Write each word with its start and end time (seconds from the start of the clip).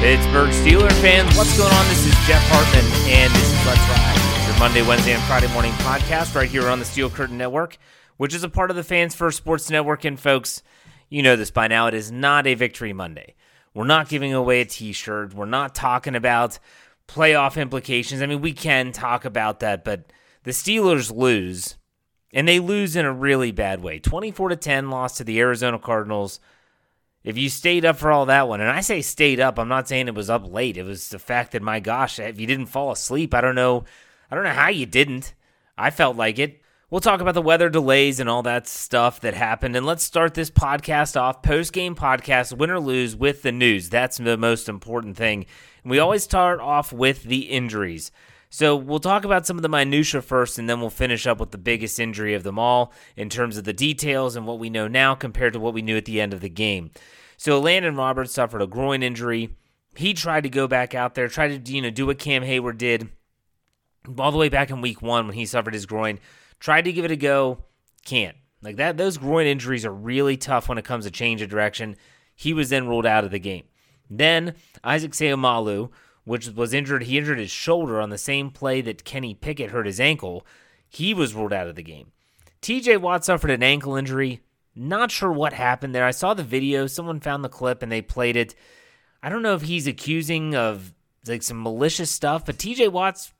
Pittsburgh 0.00 0.50
Steeler 0.50 0.92
fans, 1.02 1.36
what's 1.36 1.54
going 1.58 1.70
on? 1.70 1.88
This 1.88 2.06
is 2.06 2.14
Jeff 2.26 2.42
Hartman, 2.48 2.84
and 3.12 3.30
this 3.34 3.52
is 3.52 3.66
Let's 3.66 3.80
Ride, 3.90 4.48
your 4.48 4.58
Monday, 4.58 4.80
Wednesday, 4.80 5.12
and 5.12 5.22
Friday 5.24 5.52
morning 5.52 5.72
podcast 5.72 6.34
right 6.34 6.48
here 6.48 6.68
on 6.68 6.78
the 6.78 6.84
Steel 6.84 7.10
Curtain 7.10 7.36
Network, 7.36 7.76
which 8.16 8.32
is 8.32 8.42
a 8.44 8.48
part 8.48 8.70
of 8.70 8.76
the 8.76 8.84
Fans 8.84 9.14
First 9.14 9.36
Sports 9.36 9.68
Network. 9.70 10.04
And 10.04 10.18
folks, 10.18 10.62
you 11.10 11.22
know 11.22 11.36
this 11.36 11.50
by 11.50 11.68
now. 11.68 11.88
It 11.88 11.94
is 11.94 12.10
not 12.12 12.46
a 12.46 12.54
Victory 12.54 12.92
Monday. 12.92 13.34
We're 13.74 13.84
not 13.84 14.08
giving 14.08 14.32
away 14.32 14.60
a 14.60 14.64
T-shirt. 14.64 15.34
We're 15.34 15.46
not 15.46 15.74
talking 15.74 16.14
about 16.14 16.58
playoff 17.06 17.60
implications. 17.60 18.22
I 18.22 18.26
mean, 18.26 18.40
we 18.40 18.52
can 18.52 18.92
talk 18.92 19.24
about 19.24 19.60
that, 19.60 19.84
but 19.84 20.12
the 20.42 20.50
Steelers 20.50 21.14
lose, 21.14 21.76
and 22.32 22.46
they 22.46 22.60
lose 22.60 22.96
in 22.96 23.04
a 23.04 23.12
really 23.12 23.52
bad 23.52 23.82
way. 23.82 23.98
Twenty-four 23.98 24.48
to 24.48 24.56
ten, 24.56 24.90
loss 24.90 25.16
to 25.16 25.24
the 25.24 25.38
Arizona 25.40 25.78
Cardinals 25.78 26.40
if 27.24 27.36
you 27.36 27.48
stayed 27.48 27.84
up 27.84 27.96
for 27.96 28.10
all 28.10 28.26
that 28.26 28.48
one, 28.48 28.60
and 28.60 28.70
I 28.70 28.80
say 28.80 29.02
stayed 29.02 29.40
up, 29.40 29.58
I'm 29.58 29.68
not 29.68 29.88
saying 29.88 30.08
it 30.08 30.14
was 30.14 30.30
up 30.30 30.50
late. 30.50 30.76
It 30.76 30.84
was 30.84 31.08
the 31.08 31.18
fact 31.18 31.52
that 31.52 31.62
my 31.62 31.80
gosh, 31.80 32.18
if 32.18 32.40
you 32.40 32.46
didn't 32.46 32.66
fall 32.66 32.90
asleep, 32.90 33.34
I 33.34 33.40
don't 33.40 33.54
know, 33.54 33.84
I 34.30 34.34
don't 34.34 34.44
know 34.44 34.50
how 34.50 34.68
you 34.68 34.86
didn't. 34.86 35.34
I 35.76 35.90
felt 35.90 36.16
like 36.16 36.38
it. 36.38 36.62
We'll 36.90 37.02
talk 37.02 37.20
about 37.20 37.34
the 37.34 37.42
weather 37.42 37.68
delays 37.68 38.18
and 38.18 38.30
all 38.30 38.42
that 38.44 38.66
stuff 38.66 39.20
that 39.20 39.34
happened, 39.34 39.76
and 39.76 39.84
let's 39.84 40.02
start 40.02 40.32
this 40.32 40.50
podcast 40.50 41.20
off 41.20 41.42
post 41.42 41.74
game 41.74 41.94
podcast, 41.94 42.56
win 42.56 42.70
or 42.70 42.80
lose, 42.80 43.14
with 43.14 43.42
the 43.42 43.52
news. 43.52 43.90
That's 43.90 44.16
the 44.16 44.38
most 44.38 44.70
important 44.70 45.14
thing. 45.14 45.44
And 45.84 45.90
we 45.90 45.98
always 45.98 46.22
start 46.22 46.60
off 46.60 46.90
with 46.90 47.24
the 47.24 47.50
injuries. 47.50 48.10
So 48.48 48.74
we'll 48.74 49.00
talk 49.00 49.26
about 49.26 49.46
some 49.46 49.58
of 49.58 49.62
the 49.62 49.68
minutia 49.68 50.22
first, 50.22 50.58
and 50.58 50.66
then 50.66 50.80
we'll 50.80 50.88
finish 50.88 51.26
up 51.26 51.40
with 51.40 51.50
the 51.50 51.58
biggest 51.58 52.00
injury 52.00 52.32
of 52.32 52.42
them 52.42 52.58
all 52.58 52.94
in 53.16 53.28
terms 53.28 53.58
of 53.58 53.64
the 53.64 53.74
details 53.74 54.34
and 54.34 54.46
what 54.46 54.58
we 54.58 54.70
know 54.70 54.88
now 54.88 55.14
compared 55.14 55.52
to 55.52 55.60
what 55.60 55.74
we 55.74 55.82
knew 55.82 55.98
at 55.98 56.06
the 56.06 56.22
end 56.22 56.32
of 56.32 56.40
the 56.40 56.48
game. 56.48 56.90
So 57.36 57.60
Elandon 57.60 57.98
Roberts 57.98 58.32
suffered 58.32 58.62
a 58.62 58.66
groin 58.66 59.02
injury. 59.02 59.50
He 59.94 60.14
tried 60.14 60.44
to 60.44 60.48
go 60.48 60.66
back 60.66 60.94
out 60.94 61.14
there, 61.14 61.28
tried 61.28 61.66
to 61.66 61.70
you 61.70 61.82
know 61.82 61.90
do 61.90 62.06
what 62.06 62.18
Cam 62.18 62.44
Hayward 62.44 62.78
did 62.78 63.10
all 64.18 64.32
the 64.32 64.38
way 64.38 64.48
back 64.48 64.70
in 64.70 64.80
week 64.80 65.02
one 65.02 65.26
when 65.26 65.36
he 65.36 65.44
suffered 65.44 65.74
his 65.74 65.84
groin. 65.84 66.18
Tried 66.60 66.82
to 66.82 66.92
give 66.92 67.04
it 67.04 67.10
a 67.10 67.16
go, 67.16 67.64
can't. 68.04 68.36
Like 68.62 68.76
that, 68.76 68.96
those 68.96 69.18
groin 69.18 69.46
injuries 69.46 69.84
are 69.84 69.92
really 69.92 70.36
tough 70.36 70.68
when 70.68 70.78
it 70.78 70.84
comes 70.84 71.04
to 71.04 71.10
change 71.10 71.42
of 71.42 71.48
direction. 71.48 71.96
He 72.34 72.52
was 72.52 72.70
then 72.70 72.88
ruled 72.88 73.06
out 73.06 73.24
of 73.24 73.30
the 73.30 73.38
game. 73.38 73.64
Then 74.10 74.54
Isaac 74.82 75.12
Seumalo, 75.12 75.90
which 76.24 76.48
was 76.48 76.74
injured, 76.74 77.04
he 77.04 77.18
injured 77.18 77.38
his 77.38 77.50
shoulder 77.50 78.00
on 78.00 78.10
the 78.10 78.18
same 78.18 78.50
play 78.50 78.80
that 78.80 79.04
Kenny 79.04 79.34
Pickett 79.34 79.70
hurt 79.70 79.86
his 79.86 80.00
ankle. 80.00 80.46
He 80.88 81.14
was 81.14 81.34
ruled 81.34 81.52
out 81.52 81.68
of 81.68 81.76
the 81.76 81.82
game. 81.82 82.12
TJ 82.62 83.00
Watt 83.00 83.24
suffered 83.24 83.50
an 83.50 83.62
ankle 83.62 83.94
injury. 83.94 84.40
Not 84.74 85.10
sure 85.10 85.32
what 85.32 85.52
happened 85.52 85.94
there. 85.94 86.04
I 86.04 86.10
saw 86.12 86.34
the 86.34 86.42
video. 86.42 86.86
Someone 86.86 87.20
found 87.20 87.44
the 87.44 87.48
clip 87.48 87.82
and 87.82 87.90
they 87.90 88.02
played 88.02 88.36
it. 88.36 88.54
I 89.22 89.28
don't 89.28 89.42
know 89.42 89.54
if 89.54 89.62
he's 89.62 89.86
accusing 89.86 90.54
of 90.54 90.92
like 91.26 91.42
some 91.42 91.62
malicious 91.62 92.10
stuff, 92.10 92.44
but 92.46 92.56
TJ 92.56 92.90
Watts 92.90 93.32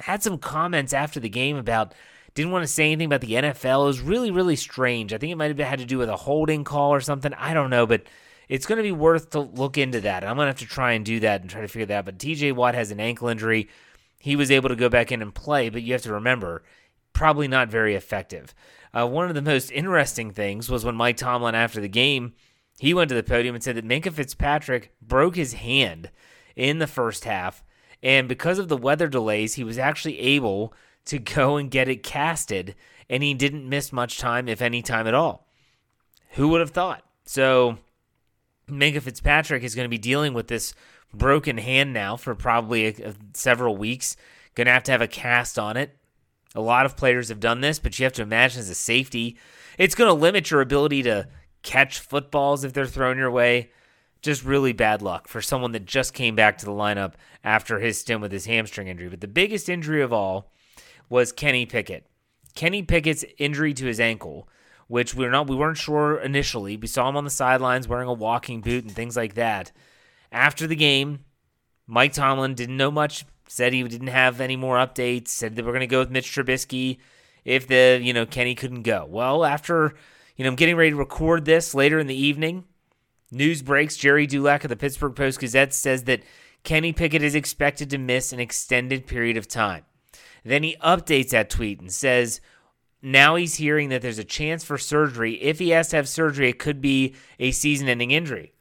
had 0.00 0.22
some 0.22 0.38
comments 0.38 0.92
after 0.92 1.20
the 1.20 1.28
game 1.28 1.56
about 1.56 1.94
didn't 2.34 2.52
want 2.52 2.64
to 2.64 2.72
say 2.72 2.86
anything 2.86 3.06
about 3.06 3.20
the 3.20 3.32
NFL. 3.32 3.84
It 3.84 3.86
was 3.86 4.00
really, 4.00 4.30
really 4.30 4.56
strange. 4.56 5.12
I 5.12 5.18
think 5.18 5.32
it 5.32 5.36
might 5.36 5.56
have 5.56 5.68
had 5.68 5.78
to 5.78 5.84
do 5.84 5.98
with 5.98 6.08
a 6.08 6.16
holding 6.16 6.64
call 6.64 6.92
or 6.92 7.00
something. 7.00 7.32
I 7.34 7.54
don't 7.54 7.70
know, 7.70 7.86
but 7.86 8.02
it's 8.48 8.66
going 8.66 8.76
to 8.78 8.82
be 8.82 8.92
worth 8.92 9.30
to 9.30 9.40
look 9.40 9.78
into 9.78 10.00
that. 10.02 10.24
I'm 10.24 10.36
going 10.36 10.46
to 10.46 10.50
have 10.50 10.58
to 10.58 10.66
try 10.66 10.92
and 10.92 11.04
do 11.04 11.20
that 11.20 11.40
and 11.40 11.48
try 11.48 11.60
to 11.60 11.68
figure 11.68 11.86
that 11.86 11.98
out. 11.98 12.04
But 12.04 12.18
TJ 12.18 12.54
Watt 12.54 12.74
has 12.74 12.90
an 12.90 13.00
ankle 13.00 13.28
injury. 13.28 13.68
He 14.18 14.36
was 14.36 14.50
able 14.50 14.68
to 14.68 14.76
go 14.76 14.88
back 14.88 15.12
in 15.12 15.22
and 15.22 15.34
play, 15.34 15.68
but 15.68 15.82
you 15.82 15.92
have 15.92 16.02
to 16.02 16.12
remember, 16.12 16.64
probably 17.12 17.46
not 17.46 17.68
very 17.68 17.94
effective. 17.94 18.54
Uh, 18.92 19.06
one 19.06 19.28
of 19.28 19.34
the 19.34 19.42
most 19.42 19.70
interesting 19.70 20.30
things 20.30 20.68
was 20.68 20.84
when 20.84 20.94
Mike 20.94 21.16
Tomlin, 21.16 21.54
after 21.54 21.80
the 21.80 21.88
game, 21.88 22.34
he 22.78 22.94
went 22.94 23.08
to 23.08 23.14
the 23.14 23.22
podium 23.22 23.54
and 23.54 23.62
said 23.62 23.76
that 23.76 23.86
Minkah 23.86 24.12
Fitzpatrick 24.12 24.92
broke 25.00 25.36
his 25.36 25.54
hand 25.54 26.10
in 26.56 26.78
the 26.78 26.86
first 26.86 27.24
half. 27.24 27.62
And 28.02 28.28
because 28.28 28.58
of 28.58 28.68
the 28.68 28.76
weather 28.76 29.08
delays, 29.08 29.54
he 29.54 29.64
was 29.64 29.78
actually 29.78 30.18
able 30.18 30.74
to 31.06 31.18
go 31.18 31.56
and 31.56 31.70
get 31.70 31.88
it 31.88 32.02
casted, 32.02 32.74
and 33.08 33.22
he 33.22 33.34
didn't 33.34 33.68
miss 33.68 33.92
much 33.92 34.18
time, 34.18 34.48
if 34.48 34.62
any 34.62 34.82
time 34.82 35.06
at 35.06 35.14
all. 35.14 35.46
Who 36.32 36.48
would 36.48 36.60
have 36.60 36.70
thought? 36.70 37.04
So, 37.26 37.78
Minkah 38.68 39.02
Fitzpatrick 39.02 39.62
is 39.62 39.74
going 39.74 39.84
to 39.84 39.90
be 39.90 39.98
dealing 39.98 40.34
with 40.34 40.48
this 40.48 40.74
broken 41.12 41.58
hand 41.58 41.92
now 41.92 42.16
for 42.16 42.34
probably 42.34 42.86
a, 42.86 43.10
a, 43.10 43.14
several 43.34 43.76
weeks. 43.76 44.16
Going 44.54 44.66
to 44.66 44.72
have 44.72 44.82
to 44.84 44.92
have 44.92 45.02
a 45.02 45.08
cast 45.08 45.58
on 45.58 45.76
it. 45.76 45.96
A 46.54 46.60
lot 46.60 46.86
of 46.86 46.96
players 46.96 47.28
have 47.28 47.40
done 47.40 47.60
this, 47.60 47.78
but 47.78 47.98
you 47.98 48.04
have 48.04 48.12
to 48.14 48.22
imagine 48.22 48.60
as 48.60 48.70
a 48.70 48.74
safety, 48.74 49.36
it's 49.78 49.96
going 49.96 50.08
to 50.08 50.14
limit 50.14 50.50
your 50.50 50.60
ability 50.60 51.02
to 51.02 51.28
catch 51.62 51.98
footballs 51.98 52.62
if 52.62 52.72
they're 52.72 52.86
thrown 52.86 53.18
your 53.18 53.30
way. 53.30 53.70
Just 54.22 54.44
really 54.44 54.72
bad 54.72 55.02
luck 55.02 55.28
for 55.28 55.42
someone 55.42 55.72
that 55.72 55.84
just 55.84 56.14
came 56.14 56.34
back 56.34 56.56
to 56.58 56.64
the 56.64 56.72
lineup 56.72 57.14
after 57.42 57.80
his 57.80 57.98
stint 57.98 58.20
with 58.20 58.32
his 58.32 58.46
hamstring 58.46 58.88
injury. 58.88 59.08
But 59.08 59.20
the 59.20 59.28
biggest 59.28 59.68
injury 59.68 60.00
of 60.00 60.12
all 60.12 60.52
was 61.08 61.32
Kenny 61.32 61.66
Pickett. 61.66 62.06
Kenny 62.54 62.82
Pickett's 62.82 63.24
injury 63.38 63.74
to 63.74 63.86
his 63.86 64.00
ankle, 64.00 64.48
which 64.86 65.14
we 65.14 65.24
were 65.24 65.30
not 65.30 65.48
we 65.48 65.56
weren't 65.56 65.76
sure 65.76 66.18
initially. 66.18 66.76
We 66.76 66.86
saw 66.86 67.08
him 67.08 67.16
on 67.16 67.24
the 67.24 67.30
sidelines 67.30 67.88
wearing 67.88 68.08
a 68.08 68.12
walking 68.12 68.60
boot 68.60 68.84
and 68.84 68.92
things 68.92 69.16
like 69.16 69.34
that. 69.34 69.72
After 70.30 70.66
the 70.66 70.76
game, 70.76 71.24
Mike 71.86 72.12
Tomlin 72.12 72.54
didn't 72.54 72.76
know 72.76 72.90
much 72.90 73.24
said 73.48 73.72
he 73.72 73.82
didn't 73.82 74.08
have 74.08 74.40
any 74.40 74.56
more 74.56 74.76
updates, 74.76 75.28
said 75.28 75.56
that 75.56 75.64
we're 75.64 75.72
going 75.72 75.80
to 75.80 75.86
go 75.86 76.00
with 76.00 76.10
Mitch 76.10 76.30
Trubisky 76.30 76.98
if 77.44 77.66
the, 77.66 78.00
you 78.02 78.12
know, 78.12 78.26
Kenny 78.26 78.54
couldn't 78.54 78.82
go. 78.82 79.06
Well, 79.08 79.44
after, 79.44 79.94
you 80.36 80.44
know, 80.44 80.50
I'm 80.50 80.56
getting 80.56 80.76
ready 80.76 80.90
to 80.90 80.96
record 80.96 81.44
this 81.44 81.74
later 81.74 81.98
in 81.98 82.06
the 82.06 82.14
evening, 82.14 82.64
news 83.30 83.62
breaks. 83.62 83.96
Gerry 83.96 84.26
Dulac 84.26 84.64
of 84.64 84.70
the 84.70 84.76
Pittsburgh 84.76 85.14
Post 85.14 85.40
Gazette 85.40 85.74
says 85.74 86.04
that 86.04 86.22
Kenny 86.62 86.92
Pickett 86.92 87.22
is 87.22 87.34
expected 87.34 87.90
to 87.90 87.98
miss 87.98 88.32
an 88.32 88.40
extended 88.40 89.06
period 89.06 89.36
of 89.36 89.46
time. 89.46 89.84
Then 90.44 90.62
he 90.62 90.76
updates 90.82 91.30
that 91.30 91.50
tweet 91.50 91.80
and 91.80 91.92
says, 91.92 92.40
now 93.02 93.34
he's 93.34 93.56
hearing 93.56 93.90
that 93.90 94.00
there's 94.00 94.18
a 94.18 94.24
chance 94.24 94.64
for 94.64 94.78
surgery. 94.78 95.34
If 95.42 95.58
he 95.58 95.70
has 95.70 95.88
to 95.88 95.96
have 95.96 96.08
surgery, 96.08 96.48
it 96.48 96.58
could 96.58 96.80
be 96.80 97.14
a 97.38 97.50
season 97.50 97.88
ending 97.88 98.10
injury. 98.10 98.54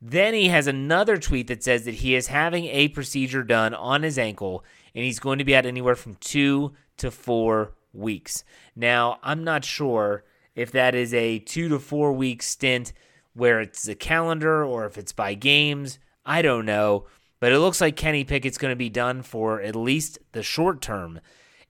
Then 0.00 0.32
he 0.32 0.48
has 0.48 0.66
another 0.66 1.16
tweet 1.16 1.48
that 1.48 1.62
says 1.62 1.84
that 1.84 1.96
he 1.96 2.14
is 2.14 2.28
having 2.28 2.66
a 2.66 2.88
procedure 2.88 3.42
done 3.42 3.74
on 3.74 4.02
his 4.02 4.18
ankle 4.18 4.64
and 4.94 5.04
he's 5.04 5.18
going 5.18 5.38
to 5.38 5.44
be 5.44 5.54
out 5.54 5.66
anywhere 5.66 5.96
from 5.96 6.14
two 6.14 6.72
to 6.98 7.10
four 7.10 7.74
weeks. 7.92 8.44
Now, 8.74 9.18
I'm 9.22 9.44
not 9.44 9.64
sure 9.64 10.24
if 10.54 10.72
that 10.72 10.94
is 10.94 11.12
a 11.12 11.38
two 11.40 11.68
to 11.68 11.78
four 11.78 12.12
week 12.12 12.42
stint 12.42 12.92
where 13.34 13.60
it's 13.60 13.86
a 13.86 13.94
calendar 13.94 14.64
or 14.64 14.86
if 14.86 14.96
it's 14.96 15.12
by 15.12 15.34
games. 15.34 15.98
I 16.24 16.42
don't 16.42 16.66
know. 16.66 17.06
But 17.40 17.52
it 17.52 17.58
looks 17.58 17.80
like 17.80 17.96
Kenny 17.96 18.24
Pickett's 18.24 18.58
going 18.58 18.72
to 18.72 18.76
be 18.76 18.88
done 18.88 19.22
for 19.22 19.60
at 19.60 19.76
least 19.76 20.18
the 20.32 20.42
short 20.42 20.80
term. 20.80 21.20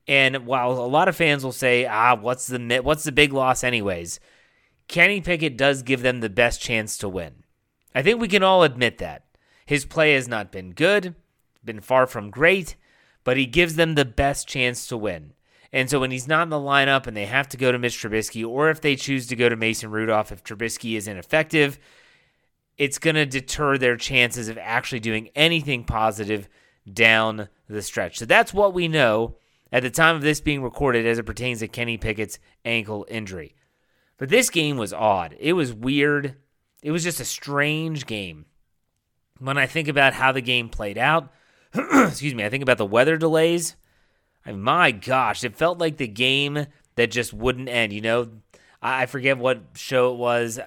And 0.06 0.46
while 0.46 0.72
a 0.72 0.86
lot 0.86 1.08
of 1.08 1.16
fans 1.16 1.44
will 1.44 1.52
say, 1.52 1.84
"Ah, 1.86 2.14
what's 2.14 2.46
the 2.46 2.80
what's 2.82 3.04
the 3.04 3.12
big 3.12 3.32
loss 3.32 3.62
anyways?" 3.62 4.20
Kenny 4.88 5.20
Pickett 5.20 5.58
does 5.58 5.82
give 5.82 6.00
them 6.00 6.20
the 6.20 6.30
best 6.30 6.62
chance 6.62 6.96
to 6.98 7.08
win. 7.08 7.44
I 7.94 8.02
think 8.02 8.20
we 8.20 8.28
can 8.28 8.42
all 8.42 8.62
admit 8.62 8.98
that. 8.98 9.24
His 9.66 9.84
play 9.84 10.14
has 10.14 10.26
not 10.26 10.50
been 10.50 10.70
good, 10.70 11.14
been 11.62 11.80
far 11.80 12.06
from 12.06 12.30
great, 12.30 12.74
but 13.22 13.36
he 13.36 13.44
gives 13.44 13.74
them 13.74 13.94
the 13.94 14.06
best 14.06 14.48
chance 14.48 14.86
to 14.86 14.96
win. 14.96 15.34
And 15.70 15.90
so 15.90 16.00
when 16.00 16.10
he's 16.10 16.26
not 16.26 16.44
in 16.44 16.48
the 16.48 16.56
lineup 16.56 17.06
and 17.06 17.14
they 17.14 17.26
have 17.26 17.48
to 17.50 17.58
go 17.58 17.70
to 17.70 17.78
Mitch 17.78 18.00
Trubisky, 18.00 18.46
or 18.46 18.70
if 18.70 18.80
they 18.80 18.96
choose 18.96 19.26
to 19.26 19.36
go 19.36 19.50
to 19.50 19.56
Mason 19.56 19.90
Rudolph 19.90 20.32
if 20.32 20.42
Trubisky 20.42 20.96
is 20.96 21.06
ineffective, 21.06 21.78
it's 22.78 22.98
going 22.98 23.16
to 23.16 23.26
deter 23.26 23.76
their 23.76 23.96
chances 23.96 24.48
of 24.48 24.56
actually 24.56 25.00
doing 25.00 25.30
anything 25.34 25.84
positive 25.84 26.48
down 26.90 27.48
the 27.68 27.82
stretch. 27.82 28.18
So 28.18 28.24
that's 28.24 28.54
what 28.54 28.72
we 28.72 28.88
know 28.88 29.36
at 29.72 29.82
the 29.82 29.90
time 29.90 30.16
of 30.16 30.22
this 30.22 30.40
being 30.40 30.62
recorded 30.62 31.04
as 31.04 31.18
it 31.18 31.26
pertains 31.26 31.58
to 31.58 31.68
Kenny 31.68 31.98
Pickett's 31.98 32.38
ankle 32.64 33.04
injury. 33.10 33.54
But 34.16 34.30
this 34.30 34.48
game 34.48 34.76
was 34.76 34.92
odd. 34.92 35.36
It 35.38 35.52
was 35.52 35.72
weird. 35.72 36.36
It 36.82 36.92
was 36.92 37.04
just 37.04 37.20
a 37.20 37.24
strange 37.24 38.06
game. 38.06 38.46
When 39.38 39.58
I 39.58 39.66
think 39.66 39.88
about 39.88 40.14
how 40.14 40.32
the 40.32 40.40
game 40.40 40.68
played 40.68 40.98
out, 40.98 41.32
excuse 41.74 42.34
me, 42.34 42.44
I 42.44 42.48
think 42.48 42.62
about 42.62 42.78
the 42.78 42.86
weather 42.86 43.16
delays. 43.16 43.76
I 44.46 44.52
my 44.52 44.90
gosh, 44.90 45.44
it 45.44 45.56
felt 45.56 45.78
like 45.78 45.96
the 45.96 46.08
game 46.08 46.66
that 46.96 47.10
just 47.10 47.32
wouldn't 47.32 47.68
end. 47.68 47.92
You 47.92 48.00
know, 48.00 48.28
I 48.80 49.06
forget 49.06 49.38
what 49.38 49.62
show 49.74 50.12
it 50.12 50.16
was. 50.16 50.58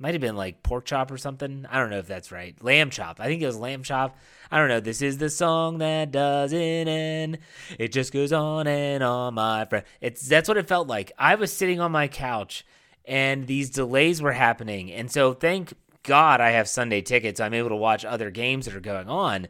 Might 0.00 0.14
have 0.14 0.20
been 0.20 0.36
like 0.36 0.62
pork 0.62 0.84
chop 0.84 1.10
or 1.10 1.18
something. 1.18 1.66
I 1.68 1.78
don't 1.80 1.90
know 1.90 1.98
if 1.98 2.06
that's 2.06 2.30
right. 2.30 2.56
Lamb 2.62 2.90
chop. 2.90 3.18
I 3.18 3.26
think 3.26 3.42
it 3.42 3.46
was 3.46 3.56
lamb 3.56 3.82
chop. 3.82 4.16
I 4.48 4.58
don't 4.58 4.68
know. 4.68 4.78
This 4.78 5.02
is 5.02 5.18
the 5.18 5.28
song 5.28 5.78
that 5.78 6.12
doesn't 6.12 6.56
end. 6.56 7.38
It 7.80 7.90
just 7.90 8.12
goes 8.12 8.32
on 8.32 8.68
and 8.68 9.02
on, 9.02 9.34
my 9.34 9.64
friend. 9.64 9.84
It's 10.00 10.28
that's 10.28 10.48
what 10.48 10.56
it 10.56 10.68
felt 10.68 10.86
like. 10.86 11.10
I 11.18 11.34
was 11.34 11.52
sitting 11.52 11.80
on 11.80 11.90
my 11.90 12.06
couch 12.06 12.64
and 13.04 13.48
these 13.48 13.70
delays 13.70 14.22
were 14.22 14.32
happening. 14.32 14.92
And 14.92 15.10
so 15.10 15.32
thank 15.32 15.72
God 16.04 16.40
I 16.40 16.50
have 16.50 16.68
Sunday 16.68 17.02
tickets. 17.02 17.40
I'm 17.40 17.54
able 17.54 17.70
to 17.70 17.76
watch 17.76 18.04
other 18.04 18.30
games 18.30 18.66
that 18.66 18.76
are 18.76 18.80
going 18.80 19.08
on. 19.08 19.48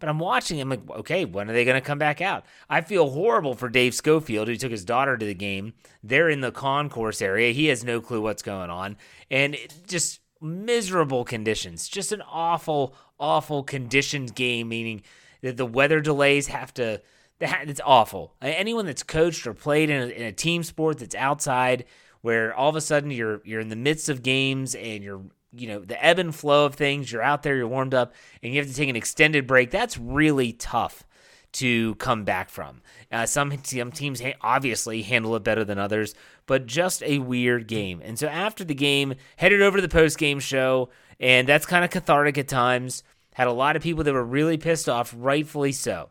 But 0.00 0.08
I'm 0.08 0.18
watching. 0.18 0.60
I'm 0.60 0.70
like, 0.70 0.80
okay, 0.90 1.24
when 1.24 1.48
are 1.48 1.52
they 1.52 1.64
going 1.64 1.80
to 1.80 1.86
come 1.86 1.98
back 1.98 2.20
out? 2.20 2.44
I 2.68 2.80
feel 2.80 3.10
horrible 3.10 3.54
for 3.54 3.68
Dave 3.68 3.94
Schofield, 3.94 4.48
who 4.48 4.56
took 4.56 4.72
his 4.72 4.84
daughter 4.84 5.16
to 5.16 5.26
the 5.26 5.34
game. 5.34 5.74
They're 6.02 6.30
in 6.30 6.40
the 6.40 6.50
concourse 6.50 7.22
area. 7.22 7.52
He 7.52 7.66
has 7.66 7.84
no 7.84 8.00
clue 8.00 8.22
what's 8.22 8.42
going 8.42 8.70
on, 8.70 8.96
and 9.30 9.56
just 9.86 10.20
miserable 10.40 11.24
conditions. 11.24 11.88
Just 11.88 12.12
an 12.12 12.22
awful, 12.22 12.94
awful 13.20 13.62
conditioned 13.62 14.34
game. 14.34 14.70
Meaning 14.70 15.02
that 15.42 15.56
the 15.56 15.66
weather 15.66 16.00
delays 16.00 16.48
have 16.48 16.74
to. 16.74 17.00
It's 17.40 17.80
awful. 17.84 18.34
Anyone 18.42 18.84
that's 18.84 19.02
coached 19.02 19.46
or 19.46 19.54
played 19.54 19.88
in 19.88 20.02
a, 20.02 20.06
in 20.06 20.22
a 20.24 20.32
team 20.32 20.62
sport 20.62 20.98
that's 20.98 21.14
outside, 21.14 21.86
where 22.20 22.54
all 22.54 22.68
of 22.68 22.76
a 22.76 22.80
sudden 22.80 23.10
you're 23.10 23.40
you're 23.44 23.60
in 23.60 23.68
the 23.68 23.76
midst 23.76 24.08
of 24.08 24.22
games 24.22 24.74
and 24.74 25.02
you're 25.02 25.22
you 25.52 25.68
know 25.68 25.80
the 25.80 26.02
ebb 26.04 26.18
and 26.18 26.34
flow 26.34 26.66
of 26.66 26.74
things. 26.74 27.10
You're 27.10 27.22
out 27.22 27.42
there 27.42 27.56
you're 27.56 27.68
warmed 27.68 27.94
up 27.94 28.14
and 28.42 28.52
you 28.52 28.60
have 28.60 28.68
to 28.68 28.74
take 28.74 28.88
an 28.88 28.96
extended 28.96 29.46
break. 29.46 29.70
That's 29.70 29.98
really 29.98 30.52
tough 30.52 31.04
to 31.52 31.96
come 31.96 32.24
back 32.24 32.48
from. 32.48 32.80
Uh, 33.10 33.26
some, 33.26 33.52
some 33.64 33.90
teams 33.90 34.22
obviously 34.40 35.02
handle 35.02 35.34
it 35.34 35.42
better 35.42 35.64
than 35.64 35.78
others 35.78 36.14
but 36.50 36.66
just 36.66 37.00
a 37.04 37.20
weird 37.20 37.68
game. 37.68 38.02
And 38.04 38.18
so 38.18 38.26
after 38.26 38.64
the 38.64 38.74
game 38.74 39.14
headed 39.36 39.62
over 39.62 39.78
to 39.78 39.82
the 39.82 39.88
post 39.88 40.18
game 40.18 40.40
show 40.40 40.88
and 41.20 41.46
that's 41.46 41.64
kind 41.64 41.84
of 41.84 41.90
cathartic 41.90 42.38
at 42.38 42.48
times. 42.48 43.04
Had 43.34 43.46
a 43.46 43.52
lot 43.52 43.76
of 43.76 43.82
people 43.84 44.02
that 44.02 44.12
were 44.12 44.24
really 44.24 44.58
pissed 44.58 44.88
off 44.88 45.14
rightfully 45.16 45.70
so. 45.70 46.08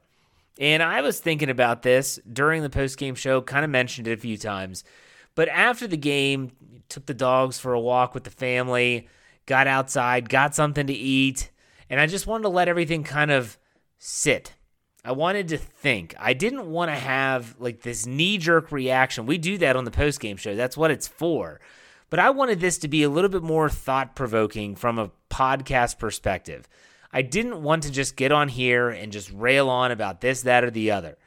And 0.58 0.82
i 0.82 1.02
was 1.02 1.20
thinking 1.20 1.50
about 1.50 1.82
this 1.82 2.20
during 2.32 2.64
the 2.64 2.70
post 2.70 2.98
game 2.98 3.16
show 3.16 3.42
kind 3.42 3.66
of 3.66 3.70
mentioned 3.70 4.08
it 4.08 4.14
a 4.18 4.22
few 4.22 4.38
times. 4.38 4.86
But 5.36 5.50
after 5.50 5.88
the 5.88 5.98
game 5.98 6.54
took 6.88 7.06
the 7.06 7.14
dogs 7.14 7.60
for 7.60 7.74
a 7.74 7.80
walk 7.80 8.14
with 8.14 8.24
the 8.24 8.30
family 8.30 9.10
got 9.50 9.68
outside, 9.68 10.30
got 10.30 10.54
something 10.54 10.86
to 10.88 10.94
eat, 10.94 11.50
and 11.90 12.00
I 12.00 12.06
just 12.06 12.28
wanted 12.28 12.44
to 12.44 12.50
let 12.50 12.68
everything 12.68 13.04
kind 13.04 13.32
of 13.32 13.58
sit. 13.98 14.54
I 15.04 15.12
wanted 15.12 15.48
to 15.48 15.58
think. 15.58 16.14
I 16.20 16.34
didn't 16.34 16.70
want 16.70 16.92
to 16.92 16.96
have 16.96 17.56
like 17.58 17.82
this 17.82 18.06
knee 18.06 18.38
jerk 18.38 18.72
reaction. 18.72 19.26
We 19.26 19.40
do 19.40 19.58
that 19.58 19.76
on 19.76 19.86
the 19.86 19.92
post 19.92 20.20
game 20.20 20.38
show. 20.38 20.56
That's 20.56 20.78
what 20.78 20.92
it's 20.92 21.08
for. 21.08 21.60
But 22.12 22.20
I 22.20 22.30
wanted 22.30 22.60
this 22.60 22.78
to 22.80 22.88
be 22.88 23.02
a 23.02 23.10
little 23.10 23.30
bit 23.30 23.42
more 23.42 23.70
thought 23.70 24.16
provoking 24.16 24.76
from 24.76 25.00
a 25.00 25.12
podcast 25.32 25.98
perspective. 25.98 26.68
I 27.12 27.24
didn't 27.24 27.64
want 27.64 27.84
to 27.84 27.92
just 27.92 28.16
get 28.16 28.32
on 28.32 28.50
here 28.50 28.90
and 28.90 29.12
just 29.12 29.32
rail 29.32 29.68
on 29.68 29.90
about 29.90 30.22
this, 30.22 30.44
that, 30.44 30.64
or 30.64 30.70
the 30.70 30.92
other. 30.92 31.18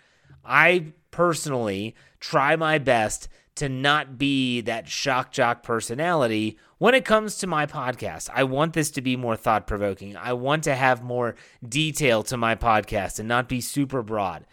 I 0.44 0.92
personally 1.10 1.96
try 2.20 2.54
my 2.54 2.78
best 2.78 3.28
to 3.54 3.68
not 3.68 4.18
be 4.18 4.60
that 4.62 4.88
shock 4.88 5.30
jock 5.32 5.62
personality 5.62 6.58
when 6.78 6.94
it 6.94 7.04
comes 7.04 7.36
to 7.36 7.46
my 7.46 7.66
podcast. 7.66 8.30
I 8.32 8.44
want 8.44 8.72
this 8.72 8.90
to 8.92 9.02
be 9.02 9.16
more 9.16 9.36
thought 9.36 9.66
provoking. 9.66 10.16
I 10.16 10.32
want 10.32 10.64
to 10.64 10.74
have 10.74 11.02
more 11.02 11.34
detail 11.66 12.22
to 12.24 12.36
my 12.36 12.54
podcast 12.54 13.18
and 13.18 13.28
not 13.28 13.48
be 13.48 13.60
super 13.60 14.02
broad. 14.02 14.46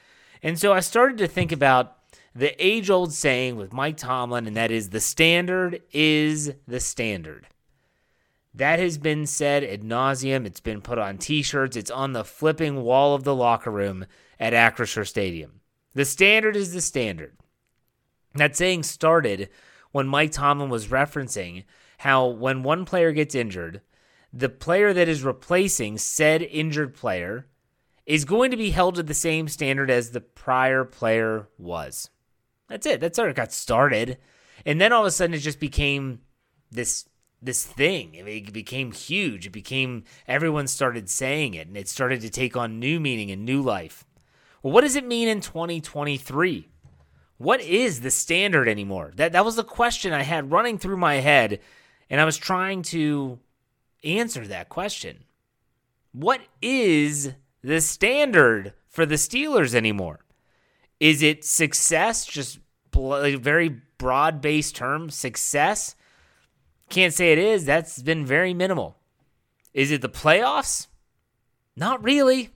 And 0.44 0.60
so 0.60 0.74
I 0.74 0.80
started 0.80 1.18
to 1.19 1.28
think 1.28 1.51
about 1.51 1.98
the 2.36 2.54
age 2.63 2.90
old 2.90 3.13
saying 3.13 3.56
with 3.56 3.74
Mike 3.74 3.98
Tomlin, 3.98 4.48
and 4.48 4.56
that 4.56 4.72
is 4.72 4.90
the 4.90 5.00
standard 5.00 5.81
is 5.92 6.54
the 6.68 6.80
standard. 6.80 7.48
That 8.54 8.80
has 8.80 8.98
been 8.98 9.25
said 9.25 9.63
ad 9.63 9.81
nauseum. 9.81 10.46
It's 10.46 10.60
been 10.60 10.81
put 10.81 10.98
on 10.98 11.18
t 11.18 11.42
shirts, 11.42 11.78
it's 11.78 11.92
on 11.92 12.13
the 12.13 12.24
flipping 12.24 12.81
wall 12.84 13.16
of 13.16 13.24
the 13.24 13.36
locker 13.36 13.72
room 13.72 14.06
at 14.40 14.54
Acrisure 14.54 15.07
Stadium. 15.07 15.62
The 15.94 16.06
standard 16.06 16.56
is 16.56 16.74
the 16.74 16.81
standard. 16.81 17.36
That 18.35 18.55
saying 18.55 18.83
started 18.83 19.49
when 19.91 20.07
Mike 20.07 20.31
Tomlin 20.31 20.69
was 20.69 20.87
referencing 20.87 21.63
how 21.99 22.27
when 22.27 22.63
one 22.63 22.85
player 22.85 23.11
gets 23.11 23.35
injured, 23.35 23.81
the 24.31 24.49
player 24.49 24.93
that 24.93 25.09
is 25.09 25.23
replacing 25.23 25.97
said 25.97 26.41
injured 26.41 26.93
player 26.93 27.47
is 28.05 28.25
going 28.25 28.51
to 28.51 28.57
be 28.57 28.71
held 28.71 28.95
to 28.95 29.03
the 29.03 29.13
same 29.13 29.47
standard 29.47 29.89
as 29.89 30.11
the 30.11 30.21
prior 30.21 30.83
player 30.83 31.47
was. 31.57 32.09
That's 32.67 32.85
it. 32.85 32.99
That's 32.99 33.17
how 33.17 33.25
it 33.25 33.35
got 33.35 33.51
started. 33.51 34.17
And 34.65 34.79
then 34.79 34.93
all 34.93 35.01
of 35.01 35.07
a 35.07 35.11
sudden 35.11 35.33
it 35.33 35.39
just 35.39 35.59
became 35.59 36.21
this 36.71 37.07
this 37.41 37.65
thing. 37.65 38.15
It 38.15 38.51
became 38.51 38.91
huge. 38.91 39.47
It 39.47 39.51
became 39.51 40.03
everyone 40.27 40.67
started 40.67 41.09
saying 41.09 41.53
it 41.53 41.67
and 41.67 41.77
it 41.77 41.87
started 41.87 42.21
to 42.21 42.29
take 42.29 42.57
on 42.57 42.79
new 42.79 42.99
meaning 42.99 43.31
and 43.31 43.45
new 43.45 43.61
life. 43.61 44.05
Well, 44.61 44.73
what 44.73 44.81
does 44.81 44.97
it 44.97 45.05
mean 45.05 45.29
in 45.29 45.39
2023? 45.39 46.67
What 47.39 47.62
is 47.62 48.01
the 48.01 48.12
standard 48.12 48.68
anymore? 48.68 49.13
That 49.15 49.31
that 49.31 49.45
was 49.45 49.56
the 49.56 49.63
question 49.63 50.12
I 50.12 50.24
had 50.24 50.51
running 50.51 50.77
through 50.77 50.97
my 50.97 51.15
head, 51.15 51.62
and 52.09 52.19
I 52.19 52.25
was 52.25 52.38
trying 52.38 52.81
to 52.83 53.39
answer 54.03 54.45
that 54.45 54.68
question. 54.68 55.24
What 56.12 56.41
is 56.62 57.31
the 57.63 57.80
standard 57.80 58.74
for 58.89 59.06
the 59.06 59.15
Steelers 59.15 59.74
anymore? 59.74 60.19
Is 61.00 61.24
it 61.24 61.45
success? 61.45 62.25
Just 62.25 62.59
a 62.94 63.36
very 63.36 63.69
broad 63.97 64.41
based 64.41 64.75
term, 64.75 65.09
success? 65.09 65.95
Can't 66.89 67.13
say 67.13 67.31
it 67.31 67.38
is. 67.38 67.63
That's 67.63 68.01
been 68.01 68.25
very 68.25 68.53
minimal. 68.53 68.97
Is 69.74 69.91
it 69.91 70.01
the 70.01 70.09
playoffs? 70.09 70.88
Not 71.77 72.03
really. 72.03 72.50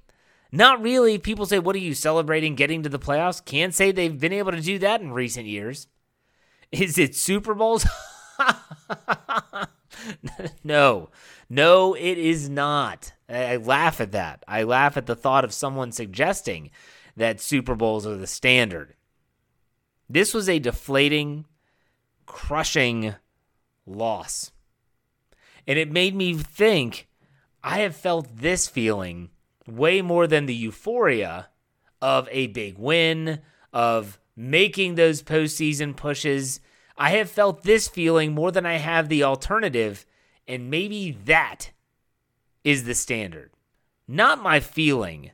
Not 0.56 0.84
really. 0.84 1.18
People 1.18 1.48
say, 1.48 1.58
What 1.58 1.76
are 1.76 1.80
you 1.80 1.96
celebrating 1.96 2.54
getting 2.54 2.84
to 2.84 2.90
the 2.90 3.00
playoffs? 3.00 3.44
Can't 3.44 3.74
say 3.74 3.92
they've 3.92 4.20
been 4.20 4.32
able 4.32 4.52
to 4.52 4.62
do 4.62 4.78
that 4.80 5.02
in 5.02 5.12
recent 5.12 5.48
years. 5.48 5.88
Is 6.72 7.00
it 7.00 7.16
Super 7.16 7.56
Bowls? 7.56 7.88
no, 10.64 11.10
no, 11.50 11.94
it 11.96 12.18
is 12.18 12.50
not. 12.50 13.14
I 13.28 13.58
laugh 13.58 14.00
at 14.00 14.12
that. 14.12 14.44
I 14.48 14.64
laugh 14.64 14.96
at 14.96 15.08
the 15.08 15.16
thought 15.16 15.44
of 15.44 15.54
someone 15.54 15.92
suggesting 15.92 16.70
that 17.18 17.42
Super 17.42 17.76
Bowls 17.76 18.06
are 18.06 18.18
the 18.18 18.28
standard. 18.28 18.96
This 20.10 20.34
was 20.34 20.50
a 20.50 20.60
deflating, 20.60 21.46
crushing 22.26 23.16
loss. 23.88 24.52
And 25.66 25.80
it 25.80 25.92
made 25.92 26.16
me 26.16 26.36
think 26.36 27.08
I 27.64 27.80
have 27.80 27.96
felt 27.96 28.38
this 28.38 28.68
feeling 28.68 29.30
way 29.68 30.02
more 30.02 30.28
than 30.28 30.46
the 30.46 30.56
euphoria 30.56 31.50
of 32.02 32.28
a 32.32 32.48
big 32.48 32.78
win, 32.78 33.40
of 33.72 34.20
making 34.36 34.96
those 34.96 35.24
postseason 35.24 35.96
pushes. 35.96 36.60
I 36.98 37.12
have 37.12 37.30
felt 37.30 37.64
this 37.64 37.88
feeling 37.88 38.34
more 38.34 38.52
than 38.52 38.66
I 38.66 38.76
have 38.76 39.10
the 39.10 39.24
alternative, 39.24 40.06
and 40.48 40.70
maybe 40.70 41.12
that 41.26 41.72
is 42.64 42.84
the 42.84 42.94
standard. 42.94 43.52
Not 44.08 44.44
my 44.44 44.60
feeling, 44.60 45.32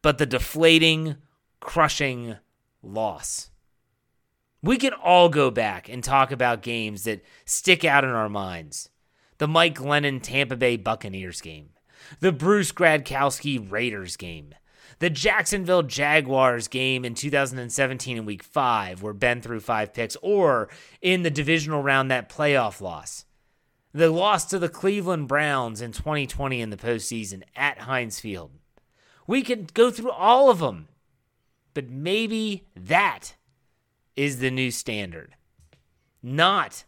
but 0.00 0.18
the 0.18 0.26
deflating, 0.26 1.16
crushing 1.60 2.36
loss. 2.82 3.50
We 4.62 4.76
can 4.76 4.92
all 4.92 5.28
go 5.28 5.50
back 5.50 5.88
and 5.88 6.04
talk 6.04 6.30
about 6.30 6.62
games 6.62 7.04
that 7.04 7.24
stick 7.44 7.84
out 7.84 8.04
in 8.04 8.10
our 8.10 8.28
minds. 8.28 8.90
The 9.38 9.48
Mike 9.48 9.74
Glennon 9.74 10.22
Tampa 10.22 10.56
Bay 10.56 10.76
Buccaneers 10.76 11.40
game, 11.40 11.70
the 12.20 12.32
Bruce 12.32 12.72
Gradkowski 12.72 13.70
Raiders 13.70 14.16
game, 14.16 14.54
the 14.98 15.10
Jacksonville 15.10 15.82
Jaguars 15.82 16.68
game 16.68 17.04
in 17.04 17.14
2017 17.14 18.16
in 18.16 18.24
week 18.24 18.42
five, 18.42 19.02
where 19.02 19.12
Ben 19.12 19.40
threw 19.40 19.60
five 19.60 19.92
picks, 19.92 20.16
or 20.22 20.68
in 21.00 21.22
the 21.22 21.30
divisional 21.30 21.82
round, 21.82 22.10
that 22.10 22.28
playoff 22.28 22.80
loss. 22.80 23.24
The 23.92 24.10
loss 24.10 24.46
to 24.46 24.58
the 24.58 24.68
Cleveland 24.68 25.28
Browns 25.28 25.80
in 25.80 25.92
2020 25.92 26.60
in 26.60 26.70
the 26.70 26.76
postseason 26.76 27.42
at 27.54 27.80
Heinz 27.80 28.20
Field. 28.20 28.52
We 29.26 29.42
could 29.42 29.74
go 29.74 29.90
through 29.90 30.10
all 30.10 30.50
of 30.50 30.60
them, 30.60 30.88
but 31.74 31.90
maybe 31.90 32.64
that 32.74 33.34
is 34.16 34.38
the 34.38 34.50
new 34.50 34.70
standard. 34.70 35.34
Not 36.22 36.84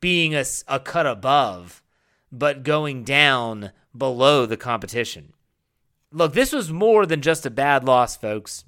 being 0.00 0.34
a, 0.34 0.44
a 0.68 0.80
cut 0.80 1.06
above, 1.06 1.82
but 2.30 2.62
going 2.64 3.04
down 3.04 3.70
below 3.96 4.46
the 4.46 4.56
competition. 4.56 5.32
Look, 6.10 6.34
this 6.34 6.52
was 6.52 6.70
more 6.70 7.06
than 7.06 7.22
just 7.22 7.46
a 7.46 7.50
bad 7.50 7.84
loss, 7.84 8.16
folks. 8.16 8.64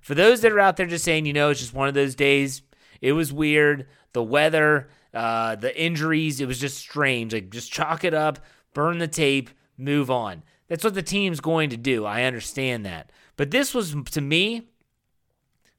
For 0.00 0.14
those 0.14 0.42
that 0.42 0.52
are 0.52 0.60
out 0.60 0.76
there 0.76 0.86
just 0.86 1.04
saying, 1.04 1.26
you 1.26 1.32
know, 1.32 1.50
it's 1.50 1.60
just 1.60 1.74
one 1.74 1.88
of 1.88 1.94
those 1.94 2.14
days, 2.14 2.62
it 3.00 3.12
was 3.12 3.32
weird. 3.32 3.86
The 4.12 4.22
weather, 4.22 4.88
uh, 5.12 5.56
the 5.56 5.76
injuries, 5.80 6.40
it 6.40 6.46
was 6.46 6.60
just 6.60 6.78
strange. 6.78 7.32
Like, 7.32 7.50
just 7.50 7.72
chalk 7.72 8.04
it 8.04 8.14
up, 8.14 8.38
burn 8.74 8.98
the 8.98 9.08
tape, 9.08 9.50
move 9.76 10.10
on. 10.10 10.42
That's 10.68 10.84
what 10.84 10.94
the 10.94 11.02
team's 11.02 11.40
going 11.40 11.70
to 11.70 11.76
do. 11.76 12.04
I 12.04 12.24
understand 12.24 12.86
that. 12.86 13.10
But 13.36 13.50
this 13.50 13.74
was, 13.74 13.94
to 14.12 14.20
me, 14.20 14.68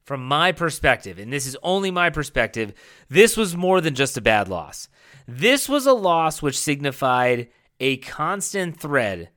from 0.04 0.24
my 0.24 0.52
perspective, 0.52 1.18
and 1.18 1.32
this 1.32 1.46
is 1.46 1.56
only 1.62 1.90
my 1.90 2.10
perspective, 2.10 2.72
this 3.08 3.36
was 3.36 3.56
more 3.56 3.80
than 3.80 3.94
just 3.94 4.16
a 4.16 4.20
bad 4.20 4.48
loss. 4.48 4.88
This 5.26 5.68
was 5.68 5.86
a 5.86 5.92
loss 5.92 6.40
which 6.40 6.58
signified 6.58 7.48
a 7.80 7.98
constant 7.98 8.78
thread 8.78 9.30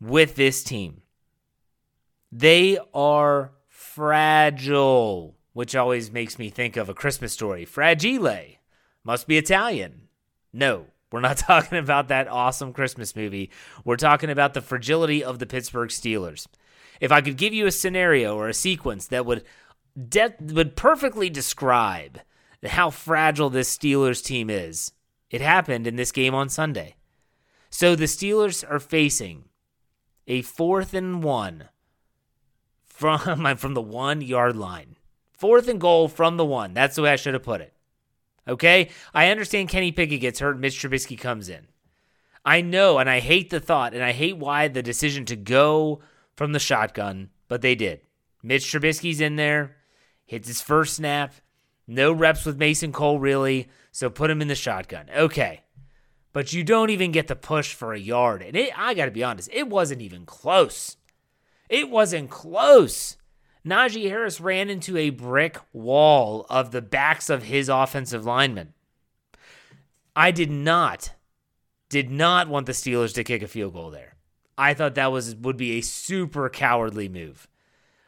with 0.00 0.36
this 0.36 0.62
team. 0.64 1.02
They 2.32 2.78
are 2.94 3.52
fragile, 3.68 5.36
which 5.52 5.74
always 5.74 6.10
makes 6.10 6.38
me 6.38 6.48
think 6.50 6.76
of 6.76 6.88
a 6.88 6.94
Christmas 6.94 7.32
story. 7.32 7.64
Fragile. 7.64 8.56
Must 9.02 9.26
be 9.26 9.38
Italian. 9.38 10.08
No, 10.52 10.86
we're 11.10 11.20
not 11.20 11.36
talking 11.38 11.78
about 11.78 12.08
that 12.08 12.28
awesome 12.28 12.72
Christmas 12.72 13.16
movie. 13.16 13.50
We're 13.84 13.96
talking 13.96 14.30
about 14.30 14.54
the 14.54 14.60
fragility 14.60 15.24
of 15.24 15.38
the 15.38 15.46
Pittsburgh 15.46 15.90
Steelers. 15.90 16.46
if 17.00 17.10
I 17.10 17.20
could 17.20 17.36
give 17.36 17.52
you 17.54 17.66
a 17.66 17.72
scenario 17.72 18.36
or 18.36 18.48
a 18.48 18.54
sequence 18.54 19.06
that 19.06 19.26
would 19.26 19.44
de- 20.08 20.34
would 20.40 20.76
perfectly 20.76 21.30
describe 21.30 22.20
how 22.64 22.90
fragile 22.90 23.50
this 23.50 23.76
Steelers 23.76 24.22
team 24.22 24.50
is, 24.50 24.92
it 25.30 25.40
happened 25.40 25.86
in 25.86 25.96
this 25.96 26.12
game 26.12 26.34
on 26.34 26.48
Sunday. 26.48 26.96
So 27.70 27.94
the 27.94 28.04
Steelers 28.04 28.68
are 28.68 28.80
facing 28.80 29.44
a 30.26 30.42
fourth 30.42 30.92
and 30.92 31.22
one 31.22 31.68
from 32.84 33.56
from 33.56 33.74
the 33.74 33.82
one 33.82 34.20
yard 34.20 34.56
line. 34.56 34.96
Fourth 35.32 35.68
and 35.68 35.80
goal 35.80 36.08
from 36.08 36.36
the 36.36 36.44
one. 36.44 36.74
That's 36.74 36.96
the 36.96 37.02
way 37.02 37.12
I 37.12 37.16
should 37.16 37.34
have 37.34 37.42
put 37.42 37.62
it. 37.62 37.72
Okay? 38.46 38.90
I 39.14 39.30
understand 39.30 39.68
Kenny 39.68 39.92
Pickett 39.92 40.20
gets 40.20 40.40
hurt, 40.40 40.58
Mitch 40.58 40.78
Trubisky 40.78 41.18
comes 41.18 41.48
in. 41.48 41.68
I 42.44 42.60
know, 42.60 42.98
and 42.98 43.08
I 43.08 43.20
hate 43.20 43.50
the 43.50 43.60
thought, 43.60 43.94
and 43.94 44.02
I 44.02 44.12
hate 44.12 44.36
why 44.36 44.68
the 44.68 44.82
decision 44.82 45.24
to 45.26 45.36
go 45.36 46.00
from 46.34 46.52
the 46.52 46.58
shotgun, 46.58 47.30
but 47.48 47.62
they 47.62 47.74
did. 47.74 48.00
Mitch 48.42 48.64
Trubisky's 48.64 49.20
in 49.20 49.36
there, 49.36 49.76
hits 50.26 50.48
his 50.48 50.60
first 50.60 50.94
snap, 50.94 51.34
no 51.86 52.12
reps 52.12 52.44
with 52.46 52.58
Mason 52.58 52.92
Cole 52.92 53.18
really, 53.18 53.68
so 53.92 54.08
put 54.08 54.30
him 54.30 54.40
in 54.40 54.48
the 54.48 54.54
shotgun. 54.54 55.06
Okay. 55.14 55.62
But 56.32 56.52
you 56.52 56.62
don't 56.62 56.90
even 56.90 57.12
get 57.12 57.26
the 57.26 57.36
push 57.36 57.74
for 57.74 57.92
a 57.92 57.98
yard. 57.98 58.42
And 58.42 58.56
it, 58.56 58.72
I 58.78 58.94
got 58.94 59.06
to 59.06 59.10
be 59.10 59.24
honest, 59.24 59.50
it 59.52 59.68
wasn't 59.68 60.02
even 60.02 60.26
close. 60.26 60.96
It 61.68 61.90
wasn't 61.90 62.30
close. 62.30 63.16
Najee 63.66 64.08
Harris 64.08 64.40
ran 64.40 64.70
into 64.70 64.96
a 64.96 65.10
brick 65.10 65.58
wall 65.72 66.46
of 66.48 66.70
the 66.70 66.82
backs 66.82 67.28
of 67.28 67.44
his 67.44 67.68
offensive 67.68 68.24
linemen. 68.24 68.72
I 70.16 70.30
did 70.30 70.50
not 70.50 71.12
did 71.88 72.10
not 72.10 72.48
want 72.48 72.66
the 72.66 72.72
Steelers 72.72 73.12
to 73.14 73.24
kick 73.24 73.42
a 73.42 73.48
field 73.48 73.74
goal 73.74 73.90
there. 73.90 74.14
I 74.56 74.74
thought 74.74 74.94
that 74.94 75.12
was 75.12 75.34
would 75.36 75.56
be 75.56 75.72
a 75.72 75.80
super 75.82 76.48
cowardly 76.48 77.08
move. 77.08 77.48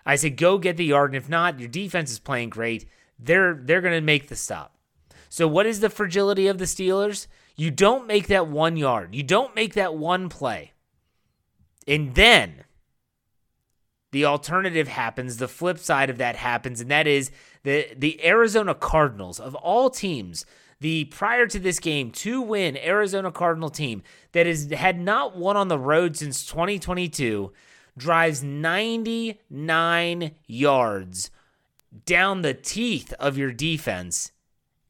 I 0.06 0.16
said 0.16 0.36
go 0.36 0.58
get 0.58 0.76
the 0.76 0.84
yard, 0.84 1.10
and 1.10 1.16
if 1.16 1.28
not, 1.28 1.60
your 1.60 1.68
defense 1.68 2.10
is 2.10 2.18
playing 2.18 2.50
great. 2.50 2.86
They're 3.18 3.54
they're 3.54 3.80
gonna 3.80 4.00
make 4.00 4.28
the 4.28 4.36
stop. 4.36 4.76
So 5.28 5.46
what 5.46 5.66
is 5.66 5.80
the 5.80 5.90
fragility 5.90 6.46
of 6.46 6.58
the 6.58 6.64
Steelers? 6.64 7.26
You 7.56 7.70
don't 7.70 8.06
make 8.06 8.28
that 8.28 8.48
one 8.48 8.76
yard. 8.76 9.14
You 9.14 9.22
don't 9.22 9.54
make 9.54 9.74
that 9.74 9.94
one 9.94 10.28
play. 10.28 10.72
And 11.86 12.14
then 12.14 12.64
the 14.12 14.24
alternative 14.26 14.88
happens, 14.88 15.36
the 15.38 15.48
flip 15.48 15.78
side 15.78 16.10
of 16.10 16.18
that 16.18 16.36
happens, 16.36 16.80
and 16.80 16.90
that 16.90 17.06
is 17.06 17.30
the 17.62 17.88
the 17.96 18.24
Arizona 18.24 18.74
Cardinals 18.74 19.40
of 19.40 19.54
all 19.54 19.90
teams 19.90 20.44
the 20.80 21.04
prior 21.06 21.46
to 21.46 21.58
this 21.58 21.78
game 21.78 22.10
two 22.10 22.40
win 22.42 22.76
Arizona 22.76 23.30
Cardinal 23.30 23.70
team 23.70 24.02
that 24.32 24.46
has 24.46 24.70
had 24.70 24.98
not 24.98 25.36
won 25.36 25.56
on 25.56 25.68
the 25.68 25.78
road 25.78 26.16
since 26.16 26.44
2022 26.44 27.52
drives 27.96 28.42
99 28.42 30.32
yards 30.46 31.30
down 32.04 32.42
the 32.42 32.54
teeth 32.54 33.12
of 33.20 33.38
your 33.38 33.52
defense 33.52 34.32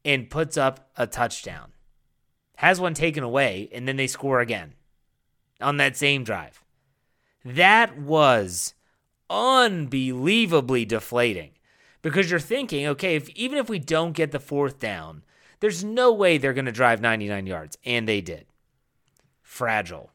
and 0.03 0.29
puts 0.29 0.57
up 0.57 0.89
a 0.97 1.05
touchdown. 1.05 1.72
Has 2.63 2.79
one 2.79 2.93
taken 2.93 3.25
away 3.25 3.67
and 3.73 3.85
then 3.85 3.97
they 3.97 4.07
score 4.07 4.39
again 4.39 4.75
on 5.59 5.75
that 5.75 5.97
same 5.97 6.23
drive. 6.23 6.63
That 7.43 7.97
was 7.97 8.73
unbelievably 9.29 10.85
deflating 10.85 11.51
because 12.01 12.31
you're 12.31 12.39
thinking, 12.39 12.87
okay, 12.87 13.17
if 13.17 13.27
even 13.31 13.57
if 13.57 13.67
we 13.67 13.79
don't 13.79 14.13
get 14.13 14.31
the 14.31 14.39
fourth 14.39 14.79
down, 14.79 15.25
there's 15.59 15.83
no 15.83 16.13
way 16.13 16.37
they're 16.37 16.53
going 16.53 16.63
to 16.63 16.71
drive 16.71 17.01
99 17.01 17.47
yards, 17.47 17.77
and 17.83 18.07
they 18.07 18.21
did. 18.21 18.45
Fragile. 19.41 20.11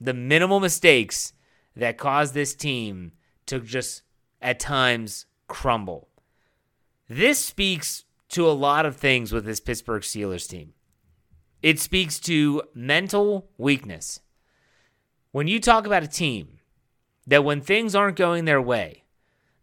The 0.00 0.14
minimal 0.14 0.60
mistakes 0.60 1.34
that 1.76 1.98
caused 1.98 2.32
this 2.32 2.54
team 2.54 3.12
to 3.44 3.60
just 3.60 4.00
at 4.40 4.58
times 4.58 5.26
crumble. 5.48 6.08
This 7.10 7.44
speaks 7.44 8.04
to 8.30 8.48
a 8.48 8.52
lot 8.52 8.86
of 8.86 8.96
things 8.96 9.34
with 9.34 9.44
this 9.44 9.60
Pittsburgh 9.60 10.02
Steelers 10.02 10.48
team. 10.48 10.72
It 11.62 11.80
speaks 11.80 12.20
to 12.20 12.62
mental 12.74 13.50
weakness. 13.58 14.20
When 15.32 15.48
you 15.48 15.60
talk 15.60 15.86
about 15.86 16.02
a 16.02 16.08
team 16.08 16.58
that 17.26 17.44
when 17.44 17.60
things 17.60 17.94
aren't 17.94 18.16
going 18.16 18.44
their 18.44 18.62
way, 18.62 19.04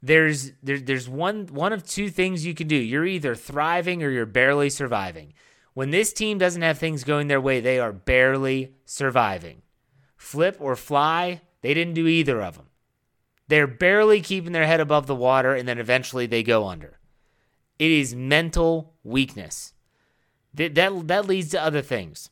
there's 0.02 0.52
there, 0.62 0.80
there's 0.80 1.10
one 1.10 1.48
one 1.48 1.74
of 1.74 1.86
two 1.86 2.10
things 2.10 2.46
you 2.46 2.54
can 2.54 2.68
do. 2.68 2.75
You're 2.75 3.06
either 3.06 3.34
thriving 3.34 4.04
or 4.04 4.10
you're 4.10 4.25
barely 4.25 4.70
surviving. 4.70 5.34
When 5.74 5.90
this 5.90 6.14
team 6.14 6.38
doesn't 6.38 6.62
have 6.62 6.78
things 6.78 7.04
going 7.04 7.28
their 7.28 7.42
way, 7.42 7.60
they 7.60 7.80
are 7.80 7.92
barely 7.92 8.75
surviving. 8.86 9.62
Flip 10.16 10.58
or 10.60 10.75
fly, 10.75 11.42
they 11.62 11.74
didn't 11.74 11.96
do 11.96 12.08
either 12.08 12.42
of 12.42 12.56
them. 12.56 12.68
They're 13.48 13.68
barely 13.68 14.22
keeping 14.22 14.54
their 14.54 14.66
head 14.66 14.80
above 14.80 15.08
the 15.08 15.16
water 15.16 15.54
and 15.54 15.68
then 15.68 15.80
eventually 15.80 16.25
they 16.25 16.44
go 16.44 16.68
under. 16.68 17.00
It 17.78 17.92
is 17.92 18.16
mental 18.16 18.94
weakness. 19.04 19.74
That, 20.56 20.76
that, 20.76 21.08
that 21.08 21.28
leads 21.28 21.50
to 21.50 21.62
other 21.62 21.82
things. 21.82 22.30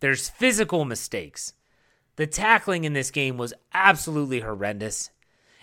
There's 0.00 0.28
physical 0.28 0.84
mistakes. 0.84 1.54
The 2.16 2.26
tackling 2.26 2.84
in 2.84 2.92
this 2.92 3.10
game 3.10 3.36
was 3.36 3.54
absolutely 3.72 4.40
horrendous. 4.40 5.10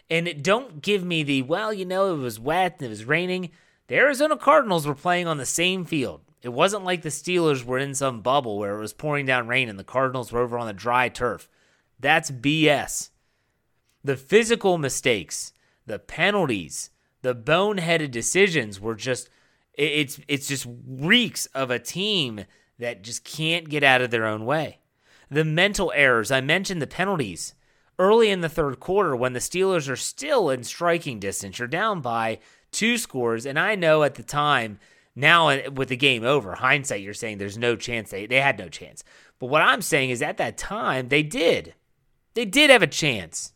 And 0.09 0.43
don't 0.43 0.81
give 0.81 1.03
me 1.05 1.23
the, 1.23 1.41
well, 1.43 1.73
you 1.73 1.85
know, 1.85 2.13
it 2.13 2.17
was 2.17 2.39
wet 2.39 2.75
and 2.79 2.87
it 2.87 2.89
was 2.89 3.05
raining. 3.05 3.51
The 3.87 3.95
Arizona 3.95 4.35
Cardinals 4.35 4.85
were 4.85 4.95
playing 4.95 5.27
on 5.27 5.37
the 5.37 5.45
same 5.45 5.85
field. 5.85 6.21
It 6.41 6.49
wasn't 6.49 6.83
like 6.83 7.03
the 7.03 7.09
Steelers 7.09 7.63
were 7.63 7.77
in 7.77 7.93
some 7.93 8.21
bubble 8.21 8.57
where 8.57 8.75
it 8.75 8.81
was 8.81 8.93
pouring 8.93 9.25
down 9.25 9.47
rain 9.47 9.69
and 9.69 9.77
the 9.77 9.83
Cardinals 9.83 10.31
were 10.31 10.41
over 10.41 10.57
on 10.57 10.67
the 10.67 10.73
dry 10.73 11.07
turf. 11.07 11.47
That's 11.99 12.31
BS. 12.31 13.11
The 14.03 14.17
physical 14.17 14.77
mistakes, 14.79 15.53
the 15.85 15.99
penalties, 15.99 16.89
the 17.21 17.35
boneheaded 17.35 18.09
decisions 18.09 18.79
were 18.79 18.95
just 18.95 19.29
it's 19.73 20.19
it's 20.27 20.47
just 20.47 20.67
reeks 20.87 21.45
of 21.47 21.71
a 21.71 21.79
team 21.79 22.45
that 22.79 23.03
just 23.03 23.23
can't 23.23 23.69
get 23.69 23.83
out 23.83 24.01
of 24.01 24.11
their 24.11 24.25
own 24.25 24.45
way. 24.45 24.79
The 25.29 25.45
mental 25.45 25.91
errors, 25.95 26.31
I 26.31 26.41
mentioned 26.41 26.81
the 26.81 26.87
penalties 26.87 27.53
early 27.97 28.29
in 28.29 28.41
the 28.41 28.49
third 28.49 28.79
quarter 28.79 29.15
when 29.15 29.33
the 29.33 29.39
Steelers 29.39 29.87
are 29.87 29.95
still 29.95 30.49
in 30.49 30.63
striking 30.63 31.19
distance. 31.19 31.59
You're 31.59 31.67
down 31.67 32.01
by 32.01 32.39
two 32.71 32.97
scores. 32.97 33.45
And 33.45 33.59
I 33.59 33.75
know 33.75 34.03
at 34.03 34.15
the 34.15 34.23
time, 34.23 34.79
now 35.15 35.69
with 35.69 35.89
the 35.89 35.97
game 35.97 36.23
over, 36.23 36.55
hindsight, 36.55 37.01
you're 37.01 37.13
saying 37.13 37.37
there's 37.37 37.57
no 37.57 37.75
chance. 37.75 38.09
They, 38.09 38.25
they 38.25 38.41
had 38.41 38.57
no 38.57 38.69
chance. 38.69 39.03
But 39.39 39.47
what 39.47 39.61
I'm 39.61 39.81
saying 39.81 40.09
is 40.09 40.21
at 40.21 40.37
that 40.37 40.57
time, 40.57 41.09
they 41.09 41.23
did. 41.23 41.75
They 42.33 42.45
did 42.45 42.69
have 42.69 42.81
a 42.81 42.87
chance. 42.87 43.53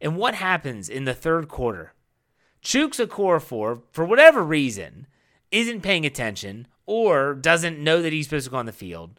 And 0.00 0.16
what 0.16 0.34
happens 0.34 0.88
in 0.88 1.04
the 1.04 1.14
third 1.14 1.48
quarter? 1.48 1.92
Chuks 2.62 3.04
Okorafor, 3.04 3.82
for 3.92 4.04
whatever 4.04 4.42
reason, 4.42 5.06
isn't 5.50 5.82
paying 5.82 6.06
attention 6.06 6.66
or 6.86 7.34
doesn't 7.34 7.78
know 7.78 8.02
that 8.02 8.12
he's 8.12 8.26
supposed 8.26 8.44
to 8.44 8.50
go 8.50 8.56
on 8.56 8.66
the 8.66 8.72
field 8.72 9.18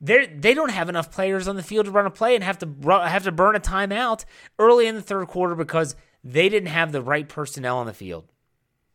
they 0.00 0.26
they 0.26 0.54
don't 0.54 0.70
have 0.70 0.88
enough 0.88 1.10
players 1.10 1.48
on 1.48 1.56
the 1.56 1.62
field 1.62 1.86
to 1.86 1.90
run 1.92 2.06
a 2.06 2.10
play 2.10 2.34
and 2.34 2.44
have 2.44 2.58
to 2.58 2.68
have 2.88 3.24
to 3.24 3.32
burn 3.32 3.56
a 3.56 3.60
timeout 3.60 4.24
early 4.58 4.86
in 4.86 4.94
the 4.94 5.02
third 5.02 5.26
quarter 5.28 5.54
because 5.54 5.96
they 6.22 6.48
didn't 6.48 6.68
have 6.68 6.92
the 6.92 7.02
right 7.02 7.28
personnel 7.28 7.78
on 7.78 7.86
the 7.86 7.94
field. 7.94 8.30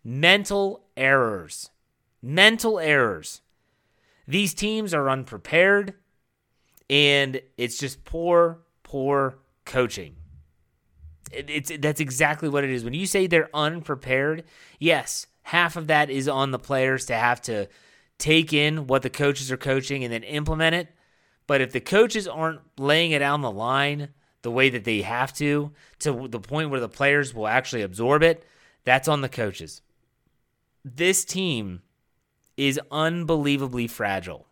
Mental 0.03 0.85
errors. 0.95 1.69
Mental 2.21 2.79
errors. 2.79 3.41
These 4.27 4.53
teams 4.53 4.93
are 4.93 5.09
unprepared 5.09 5.95
and 6.89 7.41
it's 7.57 7.77
just 7.77 8.05
poor 8.05 8.59
poor 8.83 9.39
coaching. 9.65 10.15
It, 11.31 11.50
it's 11.50 11.71
that's 11.79 12.00
exactly 12.00 12.47
what 12.47 12.63
it 12.63 12.69
is. 12.69 12.83
When 12.83 12.93
you 12.93 13.07
say 13.07 13.25
they're 13.25 13.50
unprepared, 13.55 14.43
yes, 14.77 15.25
half 15.43 15.75
of 15.75 15.88
that 15.88 16.10
is 16.10 16.27
on 16.27 16.51
the 16.51 16.60
players 16.60 17.05
to 17.05 17.15
have 17.15 17.41
to 17.43 17.67
take 18.17 18.53
in 18.53 18.88
what 18.88 19.01
the 19.01 19.10
coaches 19.10 19.51
are 19.51 19.57
coaching 19.57 20.03
and 20.03 20.13
then 20.13 20.24
implement 20.24 20.75
it. 20.75 20.88
But 21.48 21.62
if 21.62 21.71
the 21.71 21.81
coaches 21.81 22.27
aren't 22.27 22.62
laying 22.77 23.12
it 23.12 23.21
on 23.21 23.41
the 23.41 23.51
line 23.51 24.10
the 24.43 24.51
way 24.51 24.69
that 24.69 24.86
they 24.86 25.01
have 25.01 25.33
to, 25.33 25.71
to 26.00 26.27
the 26.27 26.39
point 26.39 26.69
where 26.69 26.79
the 26.79 26.89
players 26.89 27.33
will 27.33 27.48
actually 27.48 27.81
absorb 27.81 28.24
it, 28.24 28.45
that's 28.83 29.07
on 29.07 29.21
the 29.21 29.29
coaches. 29.29 29.81
This 30.83 31.25
team 31.25 31.81
is 32.57 32.79
unbelievably 32.91 33.88
fragile. 33.88 34.48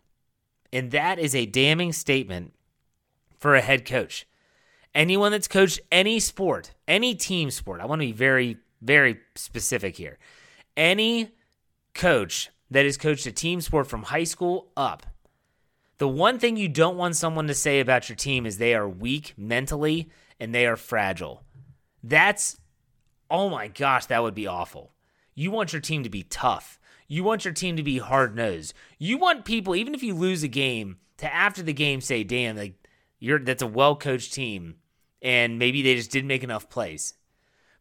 And 0.71 0.91
that 0.91 1.17
is 1.17 1.33
a 1.33 1.45
damning 1.45 1.93
statement 1.93 2.53
for 3.39 3.55
a 3.55 3.61
head 3.61 3.85
coach. 3.85 4.27
Anyone 4.93 5.31
that's 5.31 5.47
coached 5.47 5.79
any 5.91 6.19
sport, 6.19 6.73
any 6.87 7.15
team 7.15 7.51
sport, 7.51 7.81
I 7.81 7.85
want 7.85 8.01
to 8.01 8.07
be 8.07 8.11
very, 8.11 8.57
very 8.81 9.19
specific 9.35 9.95
here. 9.95 10.17
Any 10.79 11.31
coach 11.93 12.51
that 12.71 12.85
has 12.85 12.95
coached 12.95 13.25
a 13.25 13.33
team 13.33 13.59
sport 13.59 13.85
from 13.85 14.03
high 14.03 14.23
school 14.23 14.71
up. 14.77 15.05
The 15.97 16.07
one 16.07 16.39
thing 16.39 16.55
you 16.55 16.69
don't 16.69 16.95
want 16.95 17.17
someone 17.17 17.47
to 17.47 17.53
say 17.53 17.81
about 17.81 18.07
your 18.07 18.15
team 18.15 18.45
is 18.45 18.57
they 18.57 18.73
are 18.73 18.87
weak 18.87 19.33
mentally 19.35 20.09
and 20.39 20.55
they 20.55 20.65
are 20.65 20.77
fragile. 20.77 21.43
That's, 22.01 22.61
oh 23.29 23.49
my 23.49 23.67
gosh, 23.67 24.05
that 24.05 24.23
would 24.23 24.33
be 24.33 24.47
awful. 24.47 24.93
You 25.35 25.51
want 25.51 25.73
your 25.73 25.81
team 25.81 26.03
to 26.03 26.09
be 26.09 26.23
tough. 26.23 26.79
You 27.09 27.25
want 27.25 27.43
your 27.43 27.53
team 27.53 27.75
to 27.75 27.83
be 27.83 27.97
hard 27.97 28.33
nosed. 28.33 28.73
You 28.97 29.17
want 29.17 29.43
people, 29.43 29.75
even 29.75 29.93
if 29.93 30.01
you 30.01 30.13
lose 30.13 30.43
a 30.43 30.47
game, 30.47 30.95
to 31.17 31.35
after 31.35 31.61
the 31.61 31.73
game 31.73 31.99
say, 31.99 32.23
damn, 32.23 32.55
like 32.55 32.87
you're 33.19 33.39
that's 33.39 33.61
a 33.61 33.67
well 33.67 33.97
coached 33.97 34.31
team 34.31 34.75
and 35.21 35.59
maybe 35.59 35.81
they 35.81 35.95
just 35.95 36.11
didn't 36.11 36.29
make 36.29 36.45
enough 36.45 36.69
plays. 36.69 37.15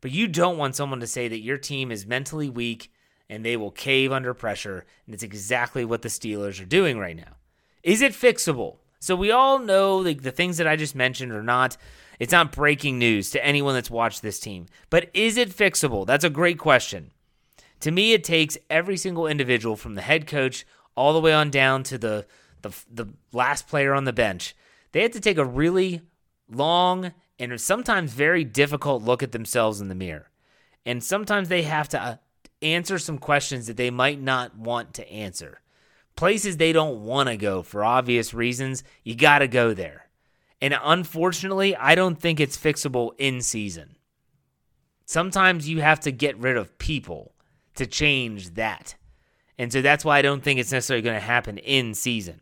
But 0.00 0.10
you 0.10 0.28
don't 0.28 0.58
want 0.58 0.76
someone 0.76 1.00
to 1.00 1.06
say 1.06 1.28
that 1.28 1.40
your 1.40 1.58
team 1.58 1.90
is 1.90 2.06
mentally 2.06 2.48
weak 2.48 2.92
and 3.28 3.44
they 3.44 3.56
will 3.56 3.70
cave 3.70 4.12
under 4.12 4.34
pressure. 4.34 4.86
And 5.06 5.14
it's 5.14 5.22
exactly 5.22 5.84
what 5.84 6.02
the 6.02 6.08
Steelers 6.08 6.60
are 6.62 6.66
doing 6.66 6.98
right 6.98 7.16
now. 7.16 7.36
Is 7.82 8.00
it 8.00 8.12
fixable? 8.12 8.76
So 9.00 9.14
we 9.14 9.30
all 9.30 9.58
know 9.58 9.98
like 9.98 10.22
the 10.22 10.30
things 10.30 10.56
that 10.56 10.66
I 10.66 10.76
just 10.76 10.94
mentioned 10.94 11.32
are 11.32 11.42
not 11.42 11.76
it's 12.18 12.32
not 12.32 12.50
breaking 12.50 12.98
news 12.98 13.30
to 13.30 13.44
anyone 13.44 13.74
that's 13.74 13.90
watched 13.90 14.22
this 14.22 14.40
team. 14.40 14.66
But 14.90 15.08
is 15.14 15.36
it 15.36 15.50
fixable? 15.50 16.04
That's 16.04 16.24
a 16.24 16.30
great 16.30 16.58
question. 16.58 17.12
To 17.80 17.90
me 17.92 18.12
it 18.12 18.24
takes 18.24 18.58
every 18.68 18.96
single 18.96 19.26
individual 19.26 19.76
from 19.76 19.94
the 19.94 20.02
head 20.02 20.26
coach 20.26 20.66
all 20.96 21.12
the 21.12 21.20
way 21.20 21.32
on 21.32 21.50
down 21.50 21.82
to 21.84 21.98
the 21.98 22.26
the, 22.62 22.70
the 22.90 23.06
last 23.32 23.68
player 23.68 23.94
on 23.94 24.04
the 24.04 24.12
bench. 24.12 24.56
They 24.90 25.02
have 25.02 25.12
to 25.12 25.20
take 25.20 25.38
a 25.38 25.44
really 25.44 26.00
long 26.50 27.12
and 27.38 27.60
sometimes 27.60 28.12
very 28.12 28.44
difficult 28.44 29.02
look 29.02 29.22
at 29.22 29.32
themselves 29.32 29.80
in 29.80 29.88
the 29.88 29.94
mirror. 29.94 30.30
And 30.84 31.02
sometimes 31.02 31.48
they 31.48 31.62
have 31.62 31.88
to 31.90 32.00
uh, 32.00 32.16
answer 32.62 32.98
some 32.98 33.18
questions 33.18 33.66
that 33.66 33.76
they 33.76 33.90
might 33.90 34.20
not 34.20 34.56
want 34.56 34.94
to 34.94 35.10
answer. 35.10 35.60
Places 36.16 36.56
they 36.56 36.72
don't 36.72 37.04
want 37.04 37.28
to 37.28 37.36
go 37.36 37.62
for 37.62 37.84
obvious 37.84 38.34
reasons, 38.34 38.82
you 39.04 39.14
got 39.14 39.38
to 39.38 39.48
go 39.48 39.74
there. 39.74 40.08
And 40.60 40.76
unfortunately, 40.82 41.76
I 41.76 41.94
don't 41.94 42.20
think 42.20 42.40
it's 42.40 42.56
fixable 42.56 43.12
in 43.18 43.40
season. 43.40 43.96
Sometimes 45.04 45.68
you 45.68 45.80
have 45.80 46.00
to 46.00 46.10
get 46.10 46.36
rid 46.38 46.56
of 46.56 46.76
people 46.78 47.32
to 47.76 47.86
change 47.86 48.54
that. 48.54 48.96
And 49.56 49.72
so 49.72 49.80
that's 49.80 50.04
why 50.04 50.18
I 50.18 50.22
don't 50.22 50.42
think 50.42 50.58
it's 50.58 50.72
necessarily 50.72 51.02
going 51.02 51.14
to 51.16 51.20
happen 51.20 51.58
in 51.58 51.94
season. 51.94 52.40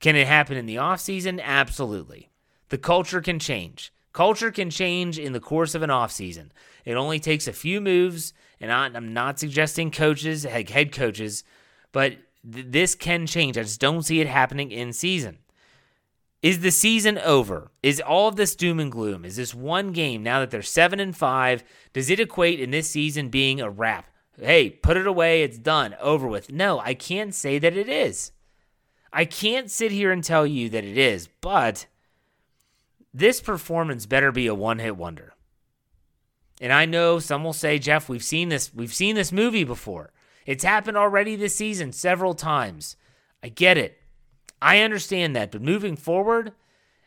Can 0.00 0.16
it 0.16 0.26
happen 0.26 0.56
in 0.56 0.66
the 0.66 0.78
off 0.78 1.00
season? 1.00 1.40
Absolutely. 1.40 2.30
The 2.68 2.78
culture 2.78 3.20
can 3.20 3.38
change. 3.38 3.92
Culture 4.16 4.50
can 4.50 4.70
change 4.70 5.18
in 5.18 5.34
the 5.34 5.40
course 5.40 5.74
of 5.74 5.82
an 5.82 5.90
offseason. 5.90 6.48
It 6.86 6.94
only 6.94 7.20
takes 7.20 7.46
a 7.46 7.52
few 7.52 7.82
moves, 7.82 8.32
and 8.58 8.72
I'm 8.72 9.12
not 9.12 9.38
suggesting 9.38 9.90
coaches, 9.90 10.44
head 10.44 10.90
coaches, 10.90 11.44
but 11.92 12.16
th- 12.50 12.64
this 12.70 12.94
can 12.94 13.26
change. 13.26 13.58
I 13.58 13.62
just 13.64 13.78
don't 13.78 14.04
see 14.04 14.22
it 14.22 14.26
happening 14.26 14.70
in 14.70 14.94
season. 14.94 15.36
Is 16.40 16.60
the 16.60 16.70
season 16.70 17.18
over? 17.18 17.70
Is 17.82 18.00
all 18.00 18.28
of 18.28 18.36
this 18.36 18.56
doom 18.56 18.80
and 18.80 18.90
gloom? 18.90 19.22
Is 19.22 19.36
this 19.36 19.54
one 19.54 19.92
game 19.92 20.22
now 20.22 20.40
that 20.40 20.50
they're 20.50 20.62
seven 20.62 20.98
and 20.98 21.14
five? 21.14 21.62
Does 21.92 22.08
it 22.08 22.18
equate 22.18 22.58
in 22.58 22.70
this 22.70 22.88
season 22.88 23.28
being 23.28 23.60
a 23.60 23.68
wrap? 23.68 24.06
Hey, 24.40 24.70
put 24.70 24.96
it 24.96 25.06
away. 25.06 25.42
It's 25.42 25.58
done. 25.58 25.94
Over 26.00 26.26
with. 26.26 26.50
No, 26.50 26.78
I 26.78 26.94
can't 26.94 27.34
say 27.34 27.58
that 27.58 27.76
it 27.76 27.90
is. 27.90 28.32
I 29.12 29.26
can't 29.26 29.70
sit 29.70 29.92
here 29.92 30.10
and 30.10 30.24
tell 30.24 30.46
you 30.46 30.70
that 30.70 30.84
it 30.84 30.96
is, 30.96 31.28
but 31.42 31.84
this 33.16 33.40
performance 33.40 34.04
better 34.04 34.30
be 34.30 34.46
a 34.46 34.54
one-hit 34.54 34.96
wonder. 34.96 35.32
And 36.60 36.70
I 36.70 36.84
know 36.84 37.18
some 37.18 37.44
will 37.44 37.54
say, 37.54 37.78
Jeff, 37.78 38.08
we've 38.08 38.22
seen 38.22 38.50
this, 38.50 38.74
we've 38.74 38.92
seen 38.92 39.14
this 39.14 39.32
movie 39.32 39.64
before. 39.64 40.12
It's 40.44 40.64
happened 40.64 40.98
already 40.98 41.34
this 41.34 41.56
season 41.56 41.92
several 41.92 42.34
times. 42.34 42.96
I 43.42 43.48
get 43.48 43.78
it. 43.78 43.98
I 44.60 44.80
understand 44.80 45.34
that, 45.34 45.50
but 45.50 45.62
moving 45.62 45.96
forward, 45.96 46.52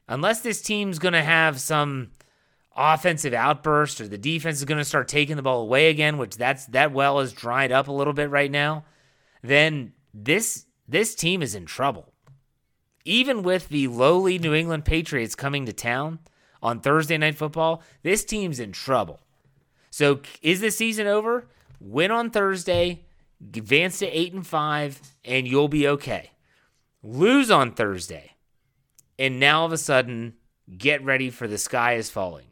unless 0.08 0.42
this 0.42 0.62
team's 0.62 1.00
going 1.00 1.14
to 1.14 1.22
have 1.22 1.60
some 1.60 2.12
offensive 2.76 3.34
outburst 3.34 4.02
or 4.02 4.08
the 4.08 4.18
defense 4.18 4.58
is 4.58 4.66
going 4.66 4.78
to 4.78 4.86
start 4.86 5.08
taking 5.08 5.36
the 5.36 5.42
ball 5.42 5.62
away 5.62 5.90
again, 5.90 6.18
which 6.18 6.38
that's 6.38 6.66
that 6.68 6.92
well 6.92 7.20
is 7.20 7.34
dried 7.34 7.72
up 7.72 7.88
a 7.88 7.92
little 7.92 8.14
bit 8.14 8.30
right 8.30 8.52
now, 8.52 8.84
then 9.44 9.94
this 10.14 10.66
this 10.88 11.14
team 11.14 11.42
is 11.42 11.56
in 11.56 11.66
trouble 11.66 12.09
even 13.06 13.44
with 13.44 13.70
the 13.70 13.88
lowly 13.88 14.38
New 14.38 14.54
England 14.54 14.86
Patriots 14.86 15.36
coming 15.36 15.66
to 15.66 15.74
town 15.74 16.20
on 16.62 16.80
Thursday 16.80 17.18
Night 17.18 17.36
Football, 17.36 17.82
this 18.04 18.24
team's 18.24 18.60
in 18.60 18.72
trouble. 18.72 19.20
So 19.90 20.22
is 20.42 20.62
the 20.62 20.72
season 20.72 21.08
over? 21.08 21.48
Win 21.80 22.12
on 22.12 22.30
Thursday, 22.30 23.06
advance 23.42 24.00
to 24.00 24.08
8 24.08 24.34
and 24.34 24.48
5 24.48 25.02
and 25.26 25.48
you'll 25.48 25.68
be 25.68 25.88
okay. 25.88 26.32
Lose 27.02 27.50
on 27.50 27.72
Thursday. 27.72 28.34
And 29.18 29.40
now 29.40 29.62
all 29.62 29.66
of 29.66 29.74
a 29.74 29.78
sudden, 29.78 30.36
get 30.78 31.04
ready 31.04 31.30
for 31.30 31.48
the 31.48 31.58
sky 31.58 31.94
is 31.94 32.10
falling. 32.10 32.48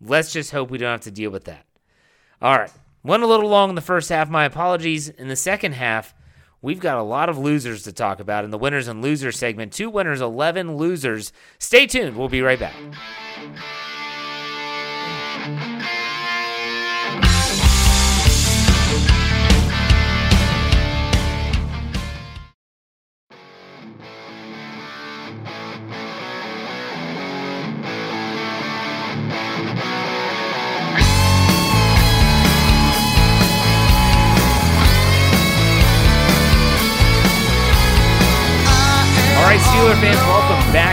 Let's 0.00 0.32
just 0.32 0.52
hope 0.52 0.70
we 0.70 0.78
don't 0.78 0.90
have 0.90 1.00
to 1.02 1.10
deal 1.10 1.30
with 1.30 1.44
that. 1.44 1.66
All 2.40 2.56
right. 2.56 2.72
Went 3.02 3.22
a 3.22 3.26
little 3.26 3.48
long 3.48 3.68
in 3.68 3.74
the 3.74 3.80
first 3.80 4.08
half. 4.08 4.30
My 4.30 4.44
apologies. 4.44 5.08
In 5.08 5.28
the 5.28 5.36
second 5.36 5.72
half, 5.72 6.14
We've 6.60 6.80
got 6.80 6.98
a 6.98 7.02
lot 7.02 7.28
of 7.28 7.38
losers 7.38 7.84
to 7.84 7.92
talk 7.92 8.18
about 8.18 8.44
in 8.44 8.50
the 8.50 8.58
winners 8.58 8.88
and 8.88 9.00
losers 9.00 9.38
segment. 9.38 9.72
Two 9.72 9.90
winners, 9.90 10.20
11 10.20 10.76
losers. 10.76 11.32
Stay 11.58 11.86
tuned. 11.86 12.16
We'll 12.16 12.28
be 12.28 12.42
right 12.42 12.58
back. 12.58 12.74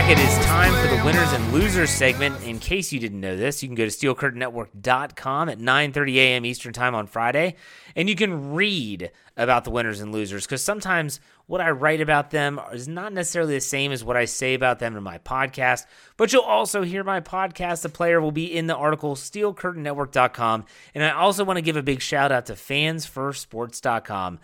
Back. 0.06 0.18
It 0.18 0.22
is 0.22 0.46
time 0.46 0.72
for 0.74 0.94
the 0.94 1.02
winners 1.04 1.32
and 1.32 1.52
losers 1.52 1.90
segment. 1.90 2.42
In 2.42 2.58
case 2.58 2.92
you 2.92 3.00
didn't 3.00 3.20
know 3.20 3.36
this, 3.36 3.62
you 3.62 3.68
can 3.68 3.74
go 3.74 3.88
to 3.88 3.90
steelcurtainnetwork.com 3.90 5.48
at 5.48 5.58
9:30 5.58 6.16
a.m. 6.16 6.44
Eastern 6.44 6.72
Time 6.72 6.94
on 6.94 7.06
Friday, 7.06 7.56
and 7.94 8.08
you 8.08 8.14
can 8.14 8.54
read 8.54 9.10
about 9.36 9.64
the 9.64 9.70
winners 9.70 10.00
and 10.00 10.12
losers 10.12 10.46
because 10.46 10.62
sometimes 10.62 11.20
what 11.46 11.60
I 11.60 11.70
write 11.70 12.00
about 12.00 12.30
them 12.30 12.60
is 12.72 12.88
not 12.88 13.12
necessarily 13.12 13.54
the 13.54 13.60
same 13.60 13.92
as 13.92 14.02
what 14.02 14.16
I 14.16 14.24
say 14.24 14.54
about 14.54 14.78
them 14.78 14.96
in 14.96 15.02
my 15.02 15.18
podcast, 15.18 15.86
but 16.16 16.32
you'll 16.32 16.42
also 16.42 16.82
hear 16.82 17.04
my 17.04 17.20
podcast. 17.20 17.82
The 17.82 17.88
player 17.88 18.20
will 18.20 18.32
be 18.32 18.46
in 18.46 18.66
the 18.66 18.76
article 18.76 19.14
steelcurtainnetwork.com, 19.14 20.64
and 20.94 21.04
I 21.04 21.10
also 21.10 21.44
want 21.44 21.58
to 21.58 21.62
give 21.62 21.76
a 21.76 21.82
big 21.82 22.00
shout 22.00 22.32
out 22.32 22.46
to 22.46 22.54
fansfirstsports.com. 22.54 24.38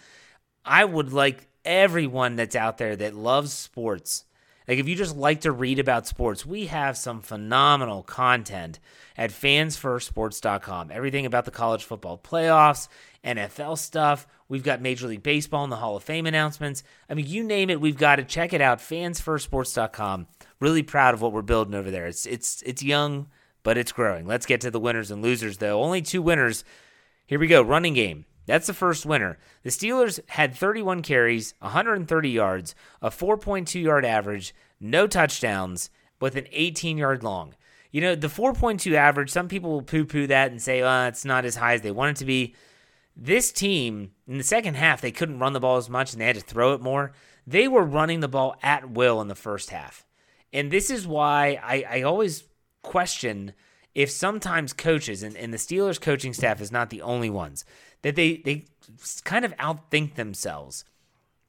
I 0.65 0.85
would 0.85 1.13
like 1.13 1.49
everyone 1.65 2.37
that's 2.37 2.57
out 2.57 2.79
there 2.79 2.95
that 2.97 3.15
loves 3.15 3.53
sports 3.53 4.25
like, 4.73 4.79
if 4.79 4.89
you 4.89 4.97
just 4.97 5.19
like 5.19 5.43
to 5.43 5.53
read 5.53 5.79
about 5.79 6.07
sports, 6.07 6.47
we 6.47 6.65
have 6.65 6.97
some 6.97 7.21
phenomenal 7.21 8.03
content 8.03 8.79
at 9.19 9.31
fansfirstsports.com. 9.31 10.91
Everything 10.91 11.27
about 11.27 11.45
the 11.45 11.51
college 11.51 11.85
football 11.85 12.17
playoffs, 12.17 12.89
NFL 13.23 13.77
stuff. 13.77 14.27
We've 14.49 14.63
got 14.63 14.81
Major 14.81 15.09
League 15.09 15.23
Baseball 15.23 15.63
and 15.63 15.71
the 15.71 15.77
Hall 15.77 15.95
of 15.95 16.03
Fame 16.03 16.25
announcements. 16.25 16.85
I 17.07 17.13
mean, 17.13 17.27
you 17.27 17.45
name 17.45 17.69
it, 17.69 17.83
we've 17.83 17.99
got 17.99 18.19
it. 18.19 18.29
Check 18.29 18.55
it 18.55 18.63
out, 18.63 18.79
fansfirstsports.com. 18.79 20.27
Really 20.59 20.83
proud 20.83 21.13
of 21.13 21.21
what 21.21 21.33
we're 21.35 21.43
building 21.43 21.75
over 21.75 21.91
there. 21.91 22.07
It's 22.07 22.25
it's 22.25 22.63
it's 22.63 22.83
young, 22.83 23.29
but 23.63 23.77
it's 23.77 23.93
growing. 23.93 24.27
Let's 24.27 24.47
get 24.47 24.63
to 24.63 24.71
the 24.71 24.81
winners 24.81 25.11
and 25.11 25.21
losers 25.21 25.59
though. 25.59 25.83
Only 25.83 26.01
two 26.01 26.23
winners. 26.23 26.65
Here 27.27 27.39
we 27.39 27.47
go. 27.47 27.61
Running 27.61 27.93
game. 27.93 28.25
That's 28.47 28.67
the 28.67 28.75
first 28.75 29.07
winner. 29.07 29.39
The 29.63 29.71
Steelers 29.71 30.21
had 30.29 30.55
31 30.55 31.03
carries, 31.03 31.55
130 31.61 32.31
yards, 32.31 32.75
a 33.01 33.11
4.2 33.11 33.83
yard 33.83 34.05
average, 34.05 34.55
no 34.81 35.07
touchdowns, 35.07 35.91
with 36.21 36.37
an 36.37 36.47
18 36.53 36.99
yard 36.99 37.23
long. 37.23 37.55
You 37.91 38.01
know, 38.01 38.15
the 38.15 38.29
4.2 38.29 38.95
average, 38.95 39.31
some 39.31 39.49
people 39.49 39.71
will 39.71 39.83
poo 39.83 40.05
poo 40.05 40.27
that 40.27 40.51
and 40.51 40.63
say, 40.63 40.81
oh, 40.83 41.07
it's 41.07 41.25
not 41.25 41.45
as 41.45 41.57
high 41.57 41.75
as 41.75 41.83
they 41.83 41.91
want 41.91 42.17
it 42.17 42.21
to 42.21 42.25
be. 42.25 42.55
This 43.15 43.53
team, 43.53 44.13
in 44.27 44.39
the 44.39 44.45
second 44.45 44.75
half, 44.75 45.03
they 45.03 45.13
couldn't 45.13 45.39
run 45.39 45.53
the 45.53 45.61
ball 45.61 45.77
as 45.77 45.91
much 45.91 46.13
and 46.13 46.21
they 46.21 46.27
had 46.27 46.37
to 46.37 46.43
throw 46.43 46.73
it 46.73 46.81
more. 46.81 47.13
They 47.47 47.69
were 47.69 47.85
running 47.85 48.21
the 48.21 48.29
ball 48.29 48.57
at 48.63 48.91
will 48.91 49.21
in 49.21 49.29
the 49.29 49.35
first 49.35 49.71
half. 49.71 50.07
And 50.53 50.71
this 50.71 50.91
is 50.91 51.07
why 51.07 51.61
I, 51.63 51.99
I 51.99 52.03
always 52.03 52.45
question 52.83 53.53
if 53.95 54.11
sometimes 54.11 54.73
coaches, 54.73 55.23
and, 55.23 55.37
and 55.37 55.53
the 55.53 55.59
Steelers 55.59 56.01
coaching 56.01 56.33
staff 56.33 56.61
is 56.61 56.73
not 56.73 56.89
the 56.89 57.03
only 57.03 57.29
ones, 57.29 57.65
that 58.03 58.17
they 58.17 58.37
they 58.39 58.65
kind 59.25 59.45
of 59.45 59.57
outthink 59.57 60.15
themselves. 60.15 60.85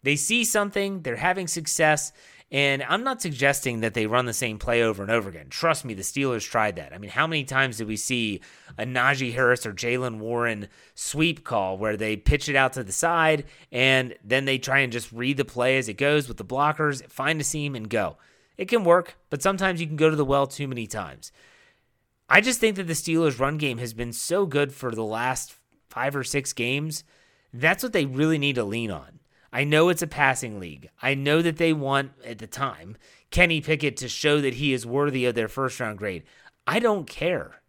They 0.04 0.16
see 0.16 0.44
something, 0.44 1.02
they're 1.02 1.16
having 1.16 1.48
success, 1.48 2.12
and 2.54 2.84
I'm 2.84 3.04
not 3.04 3.20
suggesting 3.20 3.80
that 3.80 3.96
they 3.96 4.06
run 4.06 4.26
the 4.26 4.34
same 4.34 4.60
play 4.60 4.84
over 4.84 5.02
and 5.02 5.12
over 5.12 5.28
again. 5.28 5.48
Trust 5.50 5.86
me, 5.86 5.96
the 5.96 6.04
Steelers 6.04 6.48
tried 6.48 6.76
that. 6.76 6.94
I 6.94 7.00
mean, 7.00 7.10
how 7.10 7.26
many 7.26 7.46
times 7.46 7.78
did 7.78 7.88
we 7.88 7.96
see 7.96 8.42
a 8.78 8.86
Najee 8.86 9.34
Harris 9.34 9.66
or 9.66 9.74
Jaylen 9.74 10.20
Warren 10.20 10.68
sweep 10.94 11.44
call 11.44 11.80
where 11.80 11.98
they 11.98 12.16
pitch 12.16 12.50
it 12.50 12.56
out 12.56 12.74
to 12.74 12.84
the 12.84 12.92
side 12.92 13.46
and 13.72 14.16
then 14.24 14.46
they 14.46 14.60
try 14.60 14.80
and 14.80 14.94
just 14.94 15.12
read 15.12 15.38
the 15.38 15.46
play 15.46 15.80
as 15.80 15.90
it 15.90 15.96
goes 15.96 16.28
with 16.28 16.38
the 16.38 16.46
blockers, 16.46 17.04
find 17.10 17.42
a 17.42 17.44
seam, 17.44 17.76
and 17.76 17.90
go? 17.90 18.18
It 18.56 18.68
can 18.68 18.84
work, 18.84 19.16
but 19.32 19.42
sometimes 19.42 19.82
you 19.82 19.88
can 19.88 19.96
go 19.96 20.12
to 20.12 20.16
the 20.16 20.24
well 20.24 20.46
too 20.46 20.68
many 20.68 20.86
times. 20.86 21.32
I 22.30 22.40
just 22.40 22.60
think 22.60 22.76
that 22.76 22.86
the 22.86 22.94
Steelers' 22.94 23.40
run 23.40 23.58
game 23.58 23.80
has 23.80 23.94
been 23.94 24.14
so 24.14 24.46
good 24.46 24.72
for 24.72 24.92
the 24.92 25.04
last 25.04 25.56
five 25.94 26.16
or 26.16 26.24
six 26.24 26.54
games, 26.54 27.04
that's 27.54 27.84
what 27.84 27.94
they 27.94 28.06
really 28.06 28.40
need 28.40 28.56
to 28.56 28.64
lean 28.64 28.90
on. 28.90 29.20
I 29.52 29.64
know 29.64 29.90
it's 29.90 30.02
a 30.02 30.08
passing 30.08 30.60
league. 30.60 30.90
I 31.02 31.14
know 31.14 31.44
that 31.44 31.58
they 31.58 31.74
want, 31.74 32.14
at 32.26 32.40
the 32.40 32.48
time, 32.48 32.98
Kenny 33.30 33.62
Pickett 33.62 33.98
to 33.98 34.10
show 34.10 34.42
that 34.42 34.56
he 34.56 34.74
is 34.74 34.86
worthy 34.86 35.26
of 35.26 35.36
their 35.36 35.48
first 35.48 35.80
round 35.80 36.00
grade. 36.00 36.24
I 36.66 36.80
don't 36.80 37.06
care. 37.06 37.62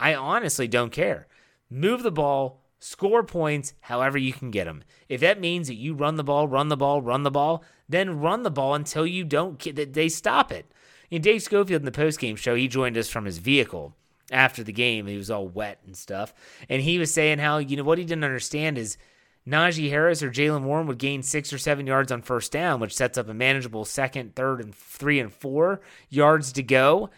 I 0.00 0.14
honestly 0.14 0.66
don't 0.66 0.90
care. 0.90 1.28
Move 1.70 2.02
the 2.02 2.10
ball, 2.10 2.64
score 2.80 3.22
points 3.22 3.74
however 3.82 4.18
you 4.18 4.32
can 4.32 4.50
get 4.50 4.64
them. 4.64 4.82
If 5.08 5.20
that 5.20 5.40
means 5.40 5.68
that 5.68 5.74
you 5.74 5.94
run 5.94 6.16
the 6.16 6.24
ball, 6.24 6.48
run 6.48 6.68
the 6.68 6.76
ball, 6.76 7.00
run 7.00 7.22
the 7.22 7.30
ball, 7.30 7.62
then 7.88 8.18
run 8.18 8.42
the 8.42 8.50
ball 8.50 8.74
until 8.74 9.06
you 9.06 9.22
don't 9.24 9.60
that 9.76 9.92
they 9.92 10.08
stop 10.08 10.50
it. 10.50 10.66
In 11.10 11.22
Dave 11.22 11.42
Schofield 11.42 11.82
in 11.82 11.86
the 11.86 11.92
postgame 11.92 12.36
show, 12.36 12.56
he 12.56 12.66
joined 12.66 12.98
us 12.98 13.08
from 13.08 13.24
his 13.24 13.38
vehicle 13.38 13.94
after 14.30 14.62
the 14.62 14.72
game. 14.72 15.06
He 15.06 15.16
was 15.16 15.30
all 15.30 15.48
wet 15.48 15.80
and 15.86 15.96
stuff. 15.96 16.34
And 16.68 16.82
he 16.82 16.98
was 16.98 17.12
saying 17.12 17.38
how, 17.38 17.58
you 17.58 17.76
know, 17.76 17.84
what 17.84 17.98
he 17.98 18.04
didn't 18.04 18.24
understand 18.24 18.78
is 18.78 18.96
Najee 19.46 19.88
Harris 19.88 20.22
or 20.22 20.30
Jaylen 20.30 20.62
Warren 20.62 20.86
would 20.86 20.98
gain 20.98 21.22
six 21.22 21.52
or 21.52 21.58
seven 21.58 21.86
yards 21.86 22.12
on 22.12 22.22
first 22.22 22.52
down, 22.52 22.80
which 22.80 22.94
sets 22.94 23.16
up 23.16 23.28
a 23.28 23.34
manageable 23.34 23.84
second, 23.84 24.34
third, 24.34 24.60
and 24.60 24.74
three 24.74 25.18
and 25.18 25.32
four 25.32 25.80
yards 26.10 26.52
to 26.52 26.62
go. 26.62 27.10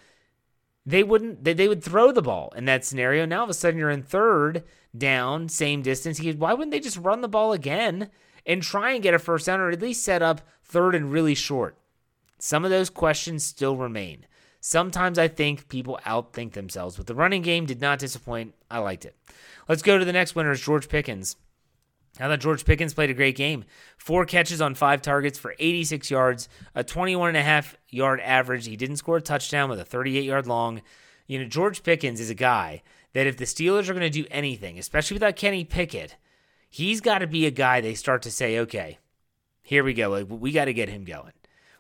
They 0.87 1.03
wouldn't. 1.03 1.44
They, 1.44 1.53
they 1.53 1.68
would 1.68 1.83
throw 1.83 2.12
the 2.12 2.23
ball 2.23 2.53
in 2.57 2.64
that 2.66 2.85
scenario. 2.85 3.27
Now 3.27 3.38
all 3.38 3.44
of 3.44 3.51
a 3.51 3.55
sudden 3.55 3.79
you're 3.79 3.90
in 3.90 4.03
third 4.03 4.64
down, 4.96 5.49
same 5.49 5.83
distance. 5.83 6.18
He 6.18 6.33
why 6.33 6.53
wouldn't 6.53 6.70
they 6.70 6.81
just 6.81 6.96
run 6.96 7.20
the 7.20 7.29
ball 7.29 7.53
again 7.53 8.11
and 8.46 8.62
try 8.62 8.92
and 8.92 9.03
get 9.03 9.14
a 9.14 9.18
first 9.18 9.46
down, 9.46 9.61
or 9.61 9.70
at 9.70 9.83
least 9.83 10.05
set 10.05 10.23
up 10.23 10.40
third 10.64 10.94
and 10.94 11.12
really 11.12 11.35
short? 11.35 11.77
Some 12.38 12.64
of 12.64 12.70
those 12.70 12.90
questions 12.90 13.44
still 13.44 13.77
remain. 13.77 14.27
Sometimes 14.61 15.18
I 15.18 15.29
think 15.29 15.68
people 15.68 15.99
outthink 16.07 16.53
themselves, 16.53 16.96
but 16.96 17.07
the 17.07 17.14
running 17.14 17.42
game 17.42 17.66
did 17.66 17.81
not 17.81 17.99
disappoint. 17.99 18.55
I 18.70 18.79
liked 18.79 19.05
it. 19.05 19.16
Let's 19.68 19.83
go 19.83 19.99
to 19.99 20.05
the 20.05 20.12
next 20.12 20.35
winner, 20.35 20.55
George 20.55 20.88
Pickens. 20.88 21.37
I 22.18 22.27
thought 22.27 22.40
George 22.40 22.64
Pickens 22.64 22.92
played 22.92 23.09
a 23.09 23.14
great 23.14 23.37
game. 23.37 23.64
Four 23.96 24.27
catches 24.27 24.61
on 24.61 24.75
five 24.75 25.01
targets 25.01 25.38
for 25.38 25.55
86 25.59 26.11
yards, 26.11 26.49
a 26.75 26.85
21 26.85 27.29
and 27.29 27.38
a 27.38 27.42
half 27.42 27.77
yard 27.88 28.20
average. 28.20 28.66
He 28.66 28.77
didn't 28.77 28.96
score 28.96 29.16
a 29.16 29.23
touchdown 29.23 29.70
with 29.70 29.81
a 29.81 29.85
38 29.85 30.25
yard 30.25 30.46
long. 30.46 30.83
You 31.27 31.38
know, 31.38 31.44
George 31.46 31.83
Pickens 31.83 32.20
is 32.20 32.29
a 32.29 32.35
guy 32.35 32.83
that 33.12 33.27
if 33.27 33.37
the 33.37 33.44
Steelers 33.44 33.88
are 33.88 33.94
going 33.94 34.01
to 34.01 34.11
do 34.11 34.27
anything, 34.31 34.79
especially 34.79 35.14
without 35.14 35.37
Kenny 35.37 35.64
Pickett, 35.64 36.16
he's 36.68 37.01
got 37.01 37.18
to 37.18 37.27
be 37.27 37.46
a 37.46 37.51
guy 37.51 37.81
they 37.81 37.94
start 37.94 38.23
to 38.23 38.31
say, 38.31 38.59
okay, 38.59 38.99
here 39.62 39.85
we 39.85 39.94
go. 39.94 40.23
We 40.25 40.53
got 40.53 40.66
to 40.66 40.75
get 40.75 40.88
him 40.88 41.05
going. 41.05 41.33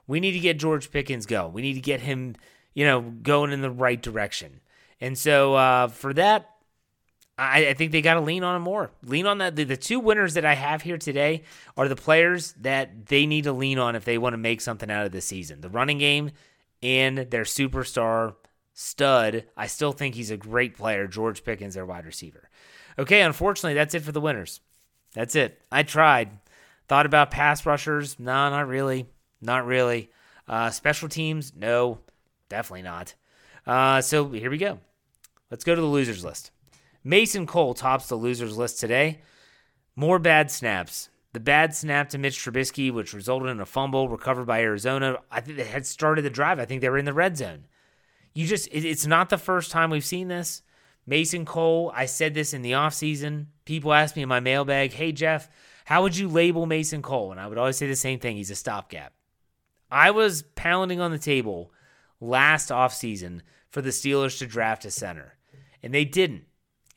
We 0.06 0.20
need 0.20 0.32
to 0.32 0.40
get 0.40 0.58
George 0.58 0.90
Pickens 0.90 1.26
going. 1.26 1.52
We 1.52 1.62
need 1.62 1.74
to 1.74 1.80
get 1.80 2.00
him, 2.00 2.36
you 2.74 2.84
know, 2.84 3.00
going 3.00 3.52
in 3.52 3.60
the 3.60 3.70
right 3.70 4.00
direction. 4.00 4.60
And 5.00 5.16
so 5.16 5.54
uh, 5.54 5.88
for 5.88 6.12
that, 6.14 6.50
I, 7.38 7.68
I 7.68 7.74
think 7.74 7.92
they 7.92 8.02
got 8.02 8.14
to 8.14 8.20
lean 8.20 8.44
on 8.44 8.60
more. 8.60 8.90
Lean 9.02 9.26
on 9.26 9.38
that. 9.38 9.56
The, 9.56 9.64
the 9.64 9.76
two 9.76 9.98
winners 9.98 10.34
that 10.34 10.44
I 10.44 10.54
have 10.54 10.82
here 10.82 10.98
today 10.98 11.42
are 11.76 11.88
the 11.88 11.96
players 11.96 12.52
that 12.60 13.06
they 13.06 13.24
need 13.24 13.44
to 13.44 13.52
lean 13.52 13.78
on 13.78 13.96
if 13.96 14.04
they 14.04 14.18
want 14.18 14.34
to 14.34 14.38
make 14.38 14.60
something 14.60 14.90
out 14.90 15.06
of 15.06 15.12
the 15.12 15.22
season. 15.22 15.62
The 15.62 15.70
running 15.70 15.98
game 15.98 16.32
and 16.82 17.18
their 17.18 17.44
superstar 17.44 18.34
stud. 18.74 19.44
I 19.56 19.66
still 19.66 19.92
think 19.92 20.14
he's 20.14 20.30
a 20.30 20.36
great 20.36 20.76
player. 20.76 21.06
George 21.06 21.44
Pickens, 21.44 21.74
their 21.74 21.86
wide 21.86 22.06
receiver. 22.06 22.50
Okay, 22.98 23.22
unfortunately, 23.22 23.74
that's 23.74 23.94
it 23.94 24.02
for 24.02 24.12
the 24.12 24.20
winners. 24.20 24.60
That's 25.14 25.34
it. 25.34 25.60
I 25.72 25.82
tried. 25.82 26.30
Thought 26.88 27.06
about 27.06 27.30
pass 27.30 27.64
rushers. 27.64 28.18
No, 28.18 28.50
not 28.50 28.68
really. 28.68 29.06
Not 29.40 29.64
really. 29.64 30.10
Uh, 30.46 30.70
special 30.70 31.08
teams? 31.08 31.52
No, 31.56 32.00
definitely 32.50 32.82
not. 32.82 33.14
Uh, 33.66 34.02
so 34.02 34.28
here 34.28 34.50
we 34.50 34.58
go. 34.58 34.78
Let's 35.50 35.64
go 35.64 35.74
to 35.74 35.80
the 35.80 35.86
losers 35.86 36.22
list. 36.22 36.50
Mason 37.02 37.46
Cole 37.46 37.72
tops 37.72 38.08
the 38.08 38.16
losers 38.16 38.58
list 38.58 38.78
today. 38.78 39.22
More 39.96 40.18
bad 40.18 40.50
snaps. 40.50 41.08
The 41.32 41.40
bad 41.40 41.74
snap 41.74 42.08
to 42.10 42.18
Mitch 42.18 42.38
Trubisky, 42.38 42.92
which 42.92 43.14
resulted 43.14 43.50
in 43.50 43.60
a 43.60 43.66
fumble 43.66 44.08
recovered 44.08 44.46
by 44.46 44.60
Arizona. 44.60 45.16
I 45.30 45.40
think 45.40 45.56
they 45.56 45.64
had 45.64 45.86
started 45.86 46.22
the 46.22 46.30
drive. 46.30 46.58
I 46.58 46.64
think 46.64 46.80
they 46.80 46.90
were 46.90 46.98
in 46.98 47.04
the 47.04 47.12
red 47.12 47.36
zone. 47.36 47.66
You 48.34 48.46
just, 48.46 48.68
it's 48.70 49.06
not 49.06 49.30
the 49.30 49.38
first 49.38 49.70
time 49.70 49.90
we've 49.90 50.04
seen 50.04 50.28
this. 50.28 50.62
Mason 51.06 51.44
Cole, 51.44 51.92
I 51.94 52.06
said 52.06 52.34
this 52.34 52.52
in 52.52 52.62
the 52.62 52.72
offseason. 52.72 53.46
People 53.64 53.92
ask 53.92 54.14
me 54.14 54.22
in 54.22 54.28
my 54.28 54.40
mailbag, 54.40 54.92
hey, 54.92 55.12
Jeff, 55.12 55.48
how 55.84 56.02
would 56.02 56.16
you 56.16 56.28
label 56.28 56.66
Mason 56.66 57.02
Cole? 57.02 57.32
And 57.32 57.40
I 57.40 57.46
would 57.46 57.58
always 57.58 57.76
say 57.76 57.86
the 57.86 57.96
same 57.96 58.18
thing 58.18 58.36
he's 58.36 58.50
a 58.50 58.56
stopgap. 58.56 59.12
I 59.90 60.12
was 60.12 60.42
pounding 60.54 61.00
on 61.00 61.10
the 61.10 61.18
table 61.18 61.72
last 62.20 62.68
offseason 62.68 63.40
for 63.68 63.82
the 63.82 63.90
Steelers 63.90 64.38
to 64.38 64.46
draft 64.46 64.84
a 64.84 64.90
center, 64.90 65.36
and 65.82 65.94
they 65.94 66.04
didn't 66.04 66.44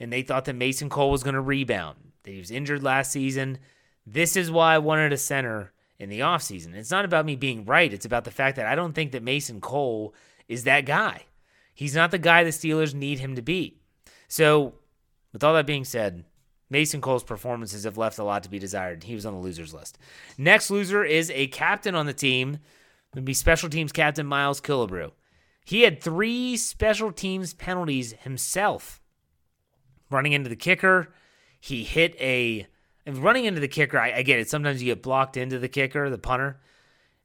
and 0.03 0.11
they 0.11 0.21
thought 0.21 0.45
that 0.45 0.55
Mason 0.55 0.89
Cole 0.89 1.11
was 1.11 1.23
going 1.23 1.35
to 1.35 1.41
rebound. 1.41 1.97
That 2.23 2.31
He 2.31 2.39
was 2.39 2.51
injured 2.51 2.83
last 2.83 3.11
season. 3.11 3.59
This 4.05 4.35
is 4.35 4.51
why 4.51 4.75
I 4.75 4.79
wanted 4.79 5.13
a 5.13 5.17
center 5.17 5.71
in 5.97 6.09
the 6.09 6.19
offseason. 6.19 6.75
It's 6.75 6.91
not 6.91 7.05
about 7.05 7.25
me 7.25 7.37
being 7.37 7.63
right. 7.63 7.93
It's 7.93 8.05
about 8.05 8.25
the 8.25 8.31
fact 8.31 8.57
that 8.57 8.65
I 8.65 8.75
don't 8.75 8.93
think 8.93 9.13
that 9.13 9.23
Mason 9.23 9.61
Cole 9.61 10.13
is 10.49 10.65
that 10.65 10.85
guy. 10.85 11.23
He's 11.73 11.95
not 11.95 12.11
the 12.11 12.17
guy 12.17 12.43
the 12.43 12.49
Steelers 12.49 12.93
need 12.93 13.19
him 13.19 13.35
to 13.35 13.41
be. 13.41 13.79
So, 14.27 14.73
with 15.31 15.43
all 15.43 15.53
that 15.53 15.65
being 15.65 15.85
said, 15.85 16.25
Mason 16.69 16.99
Cole's 16.99 17.23
performances 17.23 17.85
have 17.85 17.97
left 17.97 18.19
a 18.19 18.23
lot 18.23 18.43
to 18.43 18.49
be 18.49 18.59
desired. 18.59 19.03
He 19.03 19.15
was 19.15 19.25
on 19.25 19.33
the 19.33 19.39
losers 19.39 19.73
list. 19.73 19.97
Next 20.37 20.69
loser 20.69 21.05
is 21.05 21.31
a 21.31 21.47
captain 21.47 21.95
on 21.95 22.07
the 22.07 22.13
team. 22.13 22.57
Would 23.15 23.25
be 23.25 23.33
special 23.33 23.69
teams 23.69 23.91
captain 23.91 24.25
Miles 24.25 24.61
Killebrew. 24.61 25.11
He 25.65 25.81
had 25.81 26.01
three 26.01 26.57
special 26.57 27.11
teams 27.11 27.53
penalties 27.53 28.13
himself 28.13 29.01
running 30.09 30.33
into 30.33 30.49
the 30.49 30.55
kicker. 30.55 31.13
He 31.59 31.83
hit 31.83 32.15
a 32.19 32.67
and 33.05 33.17
running 33.17 33.45
into 33.45 33.61
the 33.61 33.67
kicker. 33.67 33.99
I, 33.99 34.13
I 34.13 34.21
get 34.23 34.39
it. 34.39 34.49
Sometimes 34.49 34.81
you 34.81 34.93
get 34.93 35.03
blocked 35.03 35.37
into 35.37 35.59
the 35.59 35.69
kicker, 35.69 36.09
the 36.09 36.17
punter. 36.17 36.59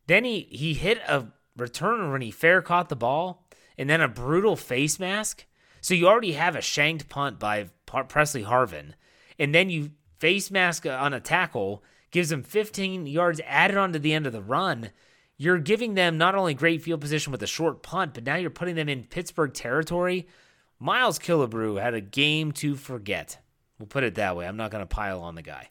Then 0.07 0.25
he 0.25 0.49
he 0.51 0.75
hit 0.75 0.99
a 1.09 1.27
return 1.57 2.11
when 2.13 2.23
he 2.23 2.31
fair 2.31 2.63
caught 2.63 2.89
the 2.89 2.97
ball, 2.97 3.47
and 3.77 3.89
then 3.89 4.01
a 4.01 4.09
brutal 4.09 4.57
face 4.57 4.99
mask. 4.99 5.45
So 5.81 5.95
you 5.95 6.09
already 6.09 6.33
have 6.33 6.57
a 6.57 6.61
shanked 6.61 7.09
punt 7.09 7.39
by 7.39 7.71
Pressley 7.87 8.45
Harvin, 8.45 8.95
and 9.39 9.55
then 9.55 9.71
you 9.71 9.93
face 10.19 10.51
mask 10.51 10.87
on 10.87 11.15
a 11.15 11.21
tackle 11.21 11.83
gives 12.11 12.33
him 12.33 12.43
15 12.43 13.07
yards 13.07 13.41
added 13.47 13.77
on 13.77 13.93
to 13.93 13.99
the 13.99 14.15
end 14.15 14.27
of 14.27 14.33
the 14.33 14.43
run. 14.43 14.91
You're 15.39 15.59
giving 15.59 15.95
them 15.95 16.19
not 16.19 16.35
only 16.35 16.53
great 16.53 16.83
field 16.83 17.01
position 17.01 17.33
with 17.33 17.43
a 17.43 17.47
short 17.47 17.83
punt, 17.83 18.13
but 18.13 18.25
now 18.25 18.37
you're 18.37 18.51
putting 18.51 18.75
them 18.75 18.89
in 18.89 19.05
Pittsburgh 19.05 19.55
territory 19.55 20.27
Miles 20.81 21.19
Killebrew 21.19 21.81
had 21.81 21.95
a 21.95 22.01
game 22.01 22.53
to 22.53 22.77
forget. 22.77 23.39
We'll 23.79 23.87
put 23.89 24.05
it 24.05 24.15
that 24.15 24.37
way. 24.37 24.47
I'm 24.47 24.57
not 24.57 24.71
going 24.71 24.83
to 24.83 24.87
pile 24.87 25.21
on 25.21 25.35
the 25.35 25.43
guy. 25.43 25.71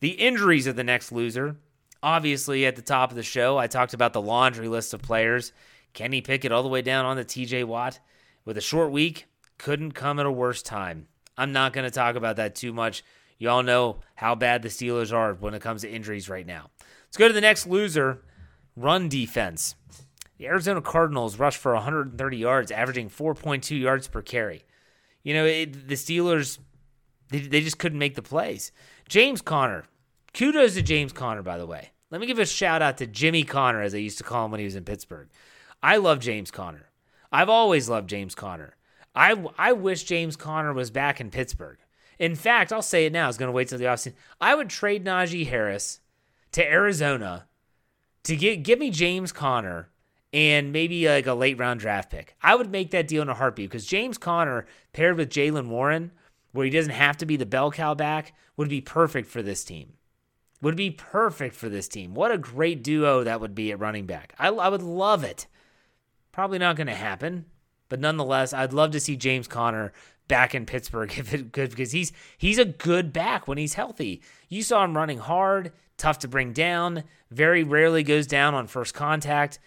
The 0.00 0.10
injuries 0.10 0.66
of 0.66 0.76
the 0.76 0.84
next 0.84 1.12
loser. 1.12 1.56
Obviously, 2.02 2.64
at 2.64 2.76
the 2.76 2.82
top 2.82 3.10
of 3.10 3.16
the 3.16 3.22
show, 3.22 3.58
I 3.58 3.66
talked 3.66 3.92
about 3.92 4.12
the 4.12 4.22
laundry 4.22 4.68
list 4.68 4.94
of 4.94 5.02
players. 5.02 5.52
Kenny 5.92 6.20
Pickett 6.20 6.52
all 6.52 6.62
the 6.62 6.68
way 6.68 6.82
down 6.82 7.04
on 7.04 7.16
the 7.16 7.24
TJ 7.24 7.64
Watt. 7.64 8.00
With 8.44 8.56
a 8.56 8.62
short 8.62 8.92
week, 8.92 9.26
couldn't 9.58 9.92
come 9.92 10.18
at 10.18 10.26
a 10.26 10.32
worse 10.32 10.62
time. 10.62 11.08
I'm 11.36 11.52
not 11.52 11.72
going 11.72 11.84
to 11.84 11.90
talk 11.90 12.16
about 12.16 12.36
that 12.36 12.54
too 12.54 12.72
much. 12.72 13.04
Y'all 13.38 13.62
know 13.62 13.98
how 14.14 14.34
bad 14.34 14.62
the 14.62 14.68
Steelers 14.68 15.12
are 15.12 15.34
when 15.34 15.52
it 15.52 15.60
comes 15.60 15.82
to 15.82 15.90
injuries 15.90 16.30
right 16.30 16.46
now. 16.46 16.70
Let's 17.06 17.18
go 17.18 17.28
to 17.28 17.34
the 17.34 17.40
next 17.42 17.66
loser 17.66 18.22
run 18.76 19.08
defense. 19.08 19.74
The 20.38 20.46
Arizona 20.46 20.82
Cardinals 20.82 21.38
rushed 21.38 21.58
for 21.58 21.72
130 21.74 22.36
yards, 22.36 22.70
averaging 22.70 23.08
4.2 23.08 23.80
yards 23.80 24.06
per 24.06 24.22
carry. 24.22 24.64
You 25.22 25.34
know, 25.34 25.46
it, 25.46 25.88
the 25.88 25.94
Steelers, 25.94 26.58
they, 27.30 27.40
they 27.40 27.62
just 27.62 27.78
couldn't 27.78 27.98
make 27.98 28.14
the 28.14 28.22
plays. 28.22 28.70
James 29.08 29.40
Conner, 29.40 29.84
kudos 30.34 30.74
to 30.74 30.82
James 30.82 31.12
Conner, 31.12 31.42
by 31.42 31.56
the 31.58 31.66
way. 31.66 31.90
Let 32.10 32.20
me 32.20 32.26
give 32.26 32.38
a 32.38 32.46
shout 32.46 32.82
out 32.82 32.98
to 32.98 33.06
Jimmy 33.06 33.42
Conner, 33.42 33.82
as 33.82 33.94
I 33.94 33.98
used 33.98 34.18
to 34.18 34.24
call 34.24 34.44
him 34.44 34.50
when 34.50 34.60
he 34.60 34.66
was 34.66 34.76
in 34.76 34.84
Pittsburgh. 34.84 35.28
I 35.82 35.96
love 35.96 36.20
James 36.20 36.50
Conner. 36.50 36.90
I've 37.32 37.48
always 37.48 37.88
loved 37.88 38.08
James 38.08 38.34
Conner. 38.34 38.76
I, 39.14 39.44
I 39.58 39.72
wish 39.72 40.04
James 40.04 40.36
Conner 40.36 40.72
was 40.72 40.90
back 40.90 41.20
in 41.20 41.30
Pittsburgh. 41.30 41.78
In 42.18 42.34
fact, 42.34 42.72
I'll 42.72 42.82
say 42.82 43.06
it 43.06 43.12
now. 43.12 43.24
I 43.24 43.26
was 43.26 43.38
going 43.38 43.48
to 43.48 43.52
wait 43.52 43.68
till 43.68 43.78
the 43.78 43.86
offseason. 43.86 44.14
I 44.40 44.54
would 44.54 44.68
trade 44.68 45.04
Najee 45.04 45.48
Harris 45.48 46.00
to 46.52 46.64
Arizona 46.64 47.46
to 48.26 48.36
get 48.36 48.62
give 48.62 48.78
me 48.78 48.90
James 48.90 49.32
Conner 49.32 49.88
and 50.32 50.72
maybe 50.72 51.08
like 51.08 51.26
a 51.26 51.34
late 51.34 51.58
round 51.58 51.80
draft 51.80 52.10
pick. 52.10 52.36
I 52.42 52.54
would 52.54 52.70
make 52.70 52.90
that 52.90 53.08
deal 53.08 53.22
in 53.22 53.28
a 53.28 53.34
heartbeat 53.34 53.70
because 53.70 53.86
James 53.86 54.18
Conner 54.18 54.66
paired 54.92 55.16
with 55.16 55.30
Jaylen 55.30 55.68
Warren, 55.68 56.10
where 56.52 56.64
he 56.64 56.70
doesn't 56.70 56.92
have 56.92 57.16
to 57.18 57.26
be 57.26 57.36
the 57.36 57.46
bell 57.46 57.70
cow 57.70 57.94
back, 57.94 58.34
would 58.56 58.68
be 58.68 58.80
perfect 58.80 59.28
for 59.28 59.42
this 59.42 59.64
team. 59.64 59.94
Would 60.62 60.76
be 60.76 60.90
perfect 60.90 61.54
for 61.54 61.68
this 61.68 61.86
team. 61.86 62.14
What 62.14 62.32
a 62.32 62.38
great 62.38 62.82
duo 62.82 63.24
that 63.24 63.40
would 63.40 63.54
be 63.54 63.72
at 63.72 63.78
running 63.78 64.06
back. 64.06 64.34
I, 64.38 64.48
I 64.48 64.68
would 64.68 64.82
love 64.82 65.22
it. 65.22 65.46
Probably 66.32 66.58
not 66.58 66.76
going 66.76 66.86
to 66.86 66.94
happen, 66.94 67.46
but 67.88 68.00
nonetheless, 68.00 68.52
I'd 68.52 68.72
love 68.72 68.90
to 68.92 69.00
see 69.00 69.16
James 69.16 69.46
Conner 69.46 69.92
back 70.28 70.54
in 70.54 70.66
Pittsburgh 70.66 71.12
if 71.18 71.32
it 71.32 71.52
could 71.52 71.70
because 71.70 71.92
he's 71.92 72.12
he's 72.36 72.58
a 72.58 72.64
good 72.64 73.12
back 73.12 73.46
when 73.46 73.58
he's 73.58 73.74
healthy. 73.74 74.22
You 74.48 74.62
saw 74.62 74.84
him 74.84 74.96
running 74.96 75.18
hard, 75.18 75.72
tough 75.96 76.18
to 76.20 76.28
bring 76.28 76.52
down, 76.52 77.04
very 77.30 77.62
rarely 77.62 78.02
goes 78.02 78.26
down 78.26 78.54
on 78.54 78.66
first 78.66 78.94
contact 78.94 79.58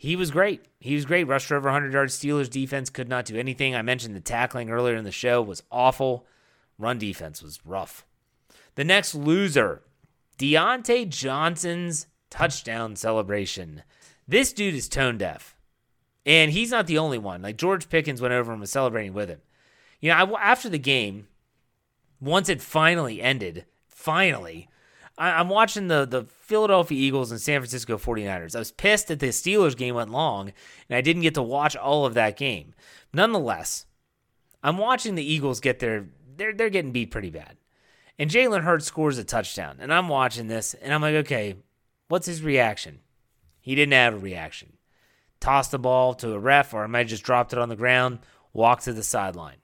he 0.00 0.16
was 0.16 0.30
great. 0.30 0.64
He 0.78 0.94
was 0.94 1.04
great. 1.04 1.24
Rushed 1.28 1.48
for 1.48 1.56
over 1.56 1.68
100 1.68 1.92
yards. 1.92 2.18
Steelers 2.18 2.48
defense 2.48 2.88
could 2.88 3.06
not 3.06 3.26
do 3.26 3.36
anything. 3.36 3.74
I 3.74 3.82
mentioned 3.82 4.16
the 4.16 4.20
tackling 4.20 4.70
earlier 4.70 4.96
in 4.96 5.04
the 5.04 5.12
show 5.12 5.42
was 5.42 5.62
awful. 5.70 6.26
Run 6.78 6.96
defense 6.96 7.42
was 7.42 7.60
rough. 7.66 8.06
The 8.76 8.84
next 8.84 9.14
loser, 9.14 9.82
Diontae 10.38 11.06
Johnson's 11.06 12.06
touchdown 12.30 12.96
celebration. 12.96 13.82
This 14.26 14.54
dude 14.54 14.74
is 14.74 14.88
tone 14.88 15.18
deaf. 15.18 15.54
And 16.24 16.50
he's 16.50 16.70
not 16.70 16.86
the 16.86 16.96
only 16.96 17.18
one. 17.18 17.42
Like 17.42 17.58
George 17.58 17.90
Pickens 17.90 18.22
went 18.22 18.32
over 18.32 18.52
and 18.52 18.60
was 18.62 18.70
celebrating 18.70 19.12
with 19.12 19.28
him. 19.28 19.42
You 20.00 20.12
know, 20.12 20.16
I, 20.16 20.50
after 20.50 20.70
the 20.70 20.78
game, 20.78 21.28
once 22.22 22.48
it 22.48 22.62
finally 22.62 23.20
ended, 23.20 23.66
finally, 23.86 24.69
I, 25.20 25.38
am 25.38 25.50
watching 25.50 25.88
the, 25.88 26.06
the 26.06 26.24
Philadelphia 26.24 26.98
Eagles 26.98 27.30
and 27.30 27.38
San 27.38 27.60
Francisco 27.60 27.98
49ers. 27.98 28.56
I 28.56 28.58
was 28.58 28.72
pissed 28.72 29.08
that 29.08 29.20
the 29.20 29.28
Steelers 29.28 29.76
game 29.76 29.94
went 29.94 30.10
long 30.10 30.52
and 30.88 30.96
I 30.96 31.02
didn't 31.02 31.22
get 31.22 31.34
to 31.34 31.42
watch 31.42 31.76
all 31.76 32.06
of 32.06 32.14
that 32.14 32.38
game. 32.38 32.72
Nonetheless, 33.12 33.84
I'm 34.62 34.78
watching 34.78 35.14
the 35.14 35.32
Eagles 35.32 35.60
get 35.60 35.78
their 35.78 36.06
they're 36.36 36.54
they're 36.54 36.70
getting 36.70 36.92
beat 36.92 37.10
pretty 37.10 37.28
bad. 37.28 37.58
And 38.18 38.30
Jalen 38.30 38.62
Hurts 38.62 38.86
scores 38.86 39.18
a 39.18 39.24
touchdown. 39.24 39.76
And 39.78 39.92
I'm 39.92 40.08
watching 40.08 40.48
this 40.48 40.72
and 40.74 40.94
I'm 40.94 41.02
like, 41.02 41.16
okay, 41.16 41.56
what's 42.08 42.26
his 42.26 42.42
reaction? 42.42 43.00
He 43.60 43.74
didn't 43.74 43.92
have 43.92 44.14
a 44.14 44.18
reaction. 44.18 44.78
Tossed 45.38 45.70
the 45.70 45.78
ball 45.78 46.14
to 46.14 46.32
a 46.32 46.38
ref, 46.38 46.72
or 46.72 46.84
I 46.84 46.86
might 46.86 47.00
have 47.00 47.08
just 47.08 47.24
dropped 47.24 47.52
it 47.52 47.58
on 47.58 47.68
the 47.68 47.76
ground, 47.76 48.20
walked 48.54 48.84
to 48.84 48.92
the 48.94 49.02
sideline. 49.02 49.56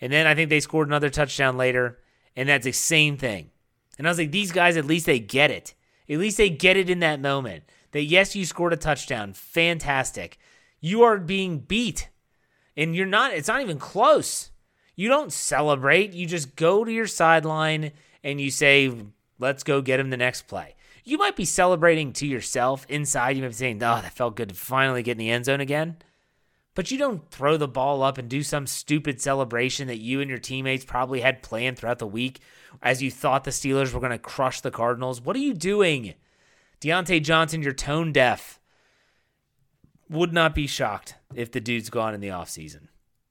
And 0.00 0.12
then 0.12 0.26
I 0.26 0.34
think 0.34 0.50
they 0.50 0.60
scored 0.60 0.88
another 0.88 1.08
touchdown 1.08 1.56
later, 1.56 1.98
and 2.36 2.48
that's 2.48 2.64
the 2.64 2.72
same 2.72 3.16
thing. 3.16 3.50
And 3.98 4.06
I 4.06 4.10
was 4.10 4.18
like, 4.18 4.32
these 4.32 4.52
guys, 4.52 4.76
at 4.76 4.84
least 4.84 5.06
they 5.06 5.18
get 5.18 5.50
it. 5.50 5.74
At 6.08 6.18
least 6.18 6.36
they 6.36 6.50
get 6.50 6.76
it 6.76 6.90
in 6.90 7.00
that 7.00 7.20
moment. 7.20 7.64
That 7.92 8.02
yes, 8.04 8.34
you 8.34 8.44
scored 8.44 8.72
a 8.72 8.76
touchdown. 8.76 9.32
Fantastic. 9.32 10.38
You 10.80 11.02
are 11.04 11.18
being 11.18 11.60
beat. 11.60 12.08
And 12.76 12.94
you're 12.94 13.06
not, 13.06 13.32
it's 13.32 13.48
not 13.48 13.62
even 13.62 13.78
close. 13.78 14.50
You 14.96 15.08
don't 15.08 15.32
celebrate. 15.32 16.12
You 16.12 16.26
just 16.26 16.56
go 16.56 16.84
to 16.84 16.92
your 16.92 17.06
sideline 17.06 17.92
and 18.22 18.40
you 18.40 18.50
say, 18.50 18.92
let's 19.38 19.62
go 19.62 19.80
get 19.80 20.00
him 20.00 20.10
the 20.10 20.16
next 20.16 20.42
play. 20.42 20.74
You 21.04 21.18
might 21.18 21.36
be 21.36 21.44
celebrating 21.44 22.12
to 22.14 22.26
yourself 22.26 22.86
inside. 22.88 23.36
You 23.36 23.42
might 23.42 23.48
be 23.48 23.54
saying, 23.54 23.76
oh, 23.76 24.00
that 24.00 24.12
felt 24.12 24.36
good 24.36 24.48
to 24.48 24.54
finally 24.54 25.02
get 25.02 25.12
in 25.12 25.18
the 25.18 25.30
end 25.30 25.44
zone 25.44 25.60
again. 25.60 25.98
But 26.74 26.90
you 26.90 26.98
don't 26.98 27.30
throw 27.30 27.56
the 27.56 27.68
ball 27.68 28.02
up 28.02 28.18
and 28.18 28.28
do 28.28 28.42
some 28.42 28.66
stupid 28.66 29.20
celebration 29.20 29.86
that 29.86 30.00
you 30.00 30.20
and 30.20 30.28
your 30.28 30.38
teammates 30.38 30.84
probably 30.84 31.20
had 31.20 31.42
planned 31.42 31.78
throughout 31.78 32.00
the 32.00 32.06
week 32.06 32.40
as 32.82 33.02
you 33.02 33.10
thought 33.10 33.44
the 33.44 33.50
Steelers 33.50 33.92
were 33.92 34.00
going 34.00 34.12
to 34.12 34.18
crush 34.18 34.60
the 34.60 34.70
Cardinals. 34.70 35.20
What 35.20 35.36
are 35.36 35.40
you 35.40 35.54
doing? 35.54 36.14
Diontae 36.80 37.22
Johnson, 37.22 37.62
you're 37.62 37.72
tone 37.72 38.12
deaf. 38.12 38.60
Would 40.10 40.32
not 40.32 40.54
be 40.54 40.66
shocked 40.66 41.14
if 41.34 41.50
the 41.50 41.60
dude's 41.60 41.90
gone 41.90 42.14
in 42.14 42.20
the 42.20 42.28
offseason. 42.28 42.88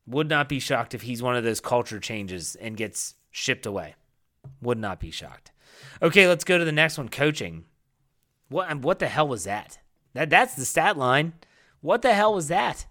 Would 0.07 0.29
not 0.29 0.49
be 0.49 0.59
shocked 0.59 0.93
if 0.93 1.03
he's 1.03 1.21
one 1.21 1.35
of 1.35 1.43
those 1.43 1.61
culture 1.61 1.99
changes 1.99 2.55
and 2.55 2.75
gets 2.75 3.15
shipped 3.31 3.65
away. 3.65 3.95
Would 4.61 4.79
not 4.79 4.99
be 4.99 5.11
shocked. 5.11 5.51
Okay, 6.01 6.27
let's 6.27 6.43
go 6.43 6.57
to 6.57 6.65
the 6.65 6.71
next 6.71 6.97
one 6.97 7.09
coaching. 7.09 7.65
What, 8.49 8.75
what 8.79 8.99
the 8.99 9.07
hell 9.07 9.27
was 9.27 9.45
that? 9.45 9.79
that? 10.13 10.29
That's 10.29 10.55
the 10.55 10.65
stat 10.65 10.97
line. 10.97 11.33
What 11.81 12.01
the 12.01 12.13
hell 12.13 12.33
was 12.33 12.47
that? 12.47 12.85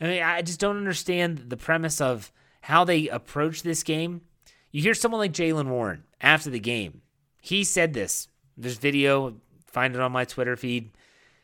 I 0.00 0.04
mean, 0.04 0.22
I 0.22 0.42
just 0.42 0.60
don't 0.60 0.76
understand 0.76 1.44
the 1.48 1.56
premise 1.56 2.00
of 2.00 2.32
how 2.62 2.84
they 2.84 3.08
approach 3.08 3.62
this 3.62 3.82
game. 3.82 4.22
You 4.70 4.82
hear 4.82 4.94
someone 4.94 5.20
like 5.20 5.32
Jaylen 5.32 5.68
Warren 5.68 6.04
after 6.20 6.50
the 6.50 6.60
game. 6.60 7.02
He 7.40 7.64
said 7.64 7.94
this. 7.94 8.28
There's 8.56 8.78
video. 8.78 9.36
Find 9.66 9.94
it 9.94 10.00
on 10.00 10.12
my 10.12 10.24
Twitter 10.24 10.56
feed. 10.56 10.90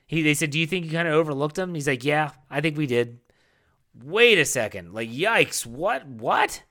He 0.07 0.23
they 0.23 0.35
said, 0.35 0.51
"Do 0.51 0.59
you 0.59 0.67
think 0.67 0.85
you 0.85 0.93
kind 0.93 1.09
of 1.09 1.15
overlooked 1.15 1.59
him?" 1.59 1.75
He's 1.75 1.87
like, 1.87 2.05
"Yeah, 2.05 2.33
I 2.51 2.61
think 2.61 2.77
we 2.77 2.87
did." 2.87 3.21
Wait 4.03 4.39
a 4.39 4.45
second. 4.45 4.93
Like, 4.93 5.11
yikes! 5.11 5.65
What? 5.65 6.07
What? 6.07 6.63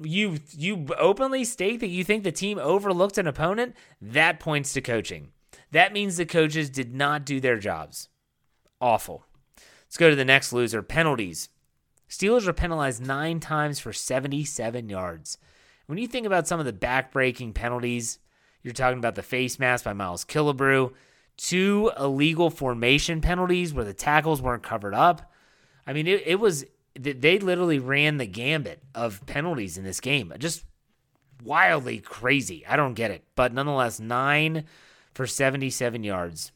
You 0.00 0.38
you 0.52 0.86
openly 0.98 1.44
state 1.44 1.80
that 1.80 1.88
you 1.88 2.04
think 2.04 2.22
the 2.22 2.32
team 2.32 2.58
overlooked 2.58 3.18
an 3.18 3.26
opponent? 3.26 3.74
That 4.00 4.38
points 4.38 4.72
to 4.74 4.80
coaching. 4.80 5.32
That 5.72 5.92
means 5.92 6.16
the 6.16 6.26
coaches 6.26 6.70
did 6.70 6.94
not 6.94 7.24
do 7.24 7.40
their 7.40 7.58
jobs. 7.58 8.08
Awful. 8.80 9.24
Let's 9.86 9.96
go 9.96 10.10
to 10.10 10.16
the 10.16 10.24
next 10.24 10.52
loser 10.52 10.82
penalties. 10.82 11.48
Steelers 12.08 12.46
are 12.46 12.52
penalized 12.52 13.04
nine 13.04 13.40
times 13.40 13.78
for 13.78 13.92
77 13.92 14.88
yards. 14.88 15.38
When 15.86 15.98
you 15.98 16.06
think 16.06 16.26
about 16.26 16.48
some 16.48 16.60
of 16.60 16.66
the 16.66 16.72
backbreaking 16.72 17.54
penalties, 17.54 18.18
you're 18.62 18.74
talking 18.74 18.98
about 18.98 19.14
the 19.14 19.22
face 19.22 19.58
mask 19.58 19.84
by 19.84 19.92
Miles 19.92 20.24
Killebrew, 20.24 20.92
two 21.36 21.92
illegal 21.98 22.50
formation 22.50 23.20
penalties 23.20 23.72
where 23.72 23.84
the 23.84 23.94
tackles 23.94 24.42
weren't 24.42 24.62
covered 24.62 24.94
up. 24.94 25.32
I 25.86 25.92
mean, 25.92 26.06
it, 26.06 26.22
it 26.26 26.40
was, 26.40 26.64
they 26.94 27.38
literally 27.38 27.78
ran 27.78 28.18
the 28.18 28.26
gambit 28.26 28.82
of 28.94 29.24
penalties 29.26 29.78
in 29.78 29.84
this 29.84 30.00
game. 30.00 30.32
Just 30.38 30.64
wildly 31.42 31.98
crazy. 31.98 32.66
I 32.66 32.76
don't 32.76 32.94
get 32.94 33.10
it. 33.10 33.24
But 33.34 33.54
nonetheless, 33.54 34.00
nine 34.00 34.64
for 35.14 35.26
77 35.26 36.04
yards. 36.04 36.52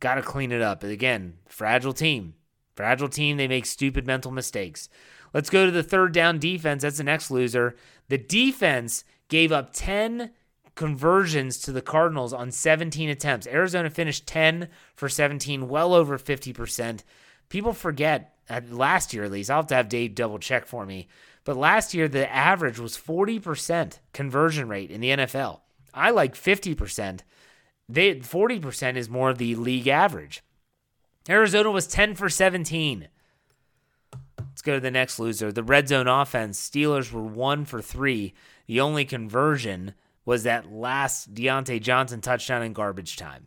Got 0.00 0.16
to 0.16 0.22
clean 0.22 0.52
it 0.52 0.62
up. 0.62 0.82
Again, 0.82 1.38
fragile 1.46 1.92
team. 1.92 2.34
Fragile 2.74 3.08
team, 3.08 3.36
they 3.36 3.48
make 3.48 3.66
stupid 3.66 4.06
mental 4.06 4.32
mistakes. 4.32 4.88
Let's 5.32 5.50
go 5.50 5.66
to 5.66 5.72
the 5.72 5.82
third 5.82 6.12
down 6.12 6.38
defense. 6.38 6.82
That's 6.82 6.98
the 6.98 7.04
next 7.04 7.30
loser. 7.30 7.76
The 8.08 8.18
defense 8.18 9.04
gave 9.28 9.52
up 9.52 9.72
10 9.72 10.30
conversions 10.74 11.58
to 11.58 11.72
the 11.72 11.82
Cardinals 11.82 12.32
on 12.32 12.50
17 12.50 13.08
attempts. 13.08 13.46
Arizona 13.46 13.90
finished 13.90 14.26
10 14.26 14.68
for 14.94 15.08
17, 15.08 15.68
well 15.68 15.94
over 15.94 16.18
50%. 16.18 17.02
People 17.48 17.72
forget, 17.72 18.36
uh, 18.48 18.60
last 18.70 19.14
year 19.14 19.24
at 19.24 19.32
least, 19.32 19.50
I'll 19.50 19.58
have 19.58 19.66
to 19.68 19.74
have 19.74 19.88
Dave 19.88 20.14
double 20.14 20.38
check 20.38 20.66
for 20.66 20.84
me, 20.84 21.08
but 21.44 21.56
last 21.56 21.94
year 21.94 22.08
the 22.08 22.32
average 22.32 22.78
was 22.78 22.98
40% 22.98 23.98
conversion 24.12 24.68
rate 24.68 24.90
in 24.90 25.00
the 25.00 25.10
NFL. 25.10 25.60
I 25.92 26.10
like 26.10 26.34
50%. 26.34 27.20
They 27.88 28.16
40% 28.16 28.96
is 28.96 29.08
more 29.08 29.32
the 29.32 29.54
league 29.54 29.88
average. 29.88 30.42
Arizona 31.28 31.70
was 31.70 31.86
10 31.86 32.14
for 32.14 32.28
17. 32.28 33.08
Let's 34.38 34.62
go 34.62 34.74
to 34.74 34.80
the 34.80 34.90
next 34.90 35.18
loser. 35.18 35.50
The 35.50 35.62
red 35.62 35.88
zone 35.88 36.06
offense. 36.06 36.60
Steelers 36.60 37.10
were 37.10 37.22
1 37.22 37.64
for 37.64 37.80
3. 37.80 38.34
The 38.66 38.80
only 38.80 39.04
conversion 39.04 39.94
was 40.24 40.42
that 40.42 40.72
last 40.72 41.34
Diontae 41.34 41.80
Johnson 41.80 42.20
touchdown 42.20 42.62
in 42.62 42.72
garbage 42.72 43.16
time. 43.16 43.46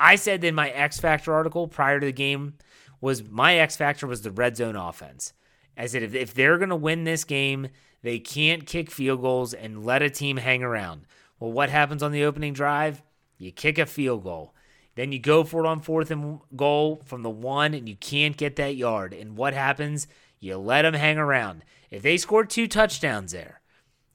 I 0.00 0.16
said 0.16 0.44
in 0.44 0.54
my 0.54 0.70
X 0.70 1.00
Factor 1.00 1.32
article 1.32 1.66
prior 1.66 1.98
to 1.98 2.06
the 2.06 2.12
game 2.12 2.54
was 3.00 3.24
my 3.24 3.56
X 3.56 3.76
Factor 3.76 4.06
was 4.06 4.22
the 4.22 4.30
red 4.30 4.56
zone 4.56 4.76
offense. 4.76 5.32
I 5.76 5.86
said 5.86 6.02
if, 6.02 6.14
if 6.14 6.34
they're 6.34 6.58
going 6.58 6.68
to 6.68 6.76
win 6.76 7.04
this 7.04 7.24
game, 7.24 7.68
they 8.02 8.18
can't 8.18 8.66
kick 8.66 8.90
field 8.90 9.22
goals 9.22 9.54
and 9.54 9.84
let 9.84 10.02
a 10.02 10.10
team 10.10 10.36
hang 10.36 10.62
around. 10.62 11.02
Well, 11.40 11.52
what 11.52 11.70
happens 11.70 12.02
on 12.02 12.12
the 12.12 12.24
opening 12.24 12.52
drive? 12.52 13.02
You 13.38 13.52
kick 13.52 13.78
a 13.78 13.86
field 13.86 14.24
goal. 14.24 14.54
Then 14.98 15.12
you 15.12 15.20
go 15.20 15.44
for 15.44 15.64
it 15.64 15.68
on 15.68 15.78
fourth 15.78 16.10
and 16.10 16.40
goal 16.56 17.02
from 17.04 17.22
the 17.22 17.30
one, 17.30 17.72
and 17.72 17.88
you 17.88 17.94
can't 17.94 18.36
get 18.36 18.56
that 18.56 18.74
yard. 18.74 19.14
And 19.14 19.36
what 19.36 19.54
happens? 19.54 20.08
You 20.40 20.56
let 20.58 20.82
them 20.82 20.94
hang 20.94 21.18
around. 21.18 21.62
If 21.88 22.02
they 22.02 22.16
score 22.16 22.44
two 22.44 22.66
touchdowns 22.66 23.30
there, 23.30 23.60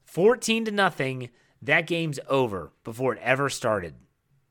14 0.04 0.66
to 0.66 0.70
nothing, 0.70 1.30
that 1.62 1.86
game's 1.86 2.20
over 2.28 2.70
before 2.84 3.14
it 3.14 3.22
ever 3.22 3.48
started. 3.48 3.94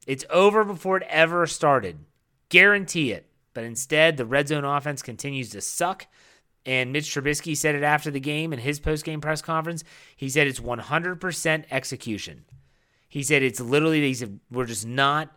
It's 0.08 0.26
over 0.32 0.64
before 0.64 0.98
it 0.98 1.08
ever 1.08 1.46
started. 1.46 2.00
Guarantee 2.50 3.12
it. 3.12 3.30
But 3.54 3.66
instead, 3.66 4.18
the 4.18 4.26
red 4.26 4.48
zone 4.48 4.66
offense 4.66 5.04
continues 5.04 5.52
to 5.52 5.62
suck. 5.62 6.08
And 6.66 6.92
Mitch 6.92 7.14
Trubisky 7.14 7.56
said 7.56 7.76
it 7.76 7.84
after 7.84 8.10
the 8.10 8.20
game 8.20 8.54
in 8.54 8.58
his 8.58 8.80
post 8.80 9.06
game 9.06 9.22
press 9.22 9.44
conference. 9.44 9.84
He 10.16 10.30
said 10.30 10.48
it's 10.48 10.60
100% 10.60 11.66
execution. 11.70 12.46
He 13.08 13.22
said 13.22 13.44
it's 13.44 13.60
literally, 13.60 14.02
he 14.02 14.16
said, 14.16 14.40
we're 14.50 14.66
just 14.66 14.88
not 14.88 15.30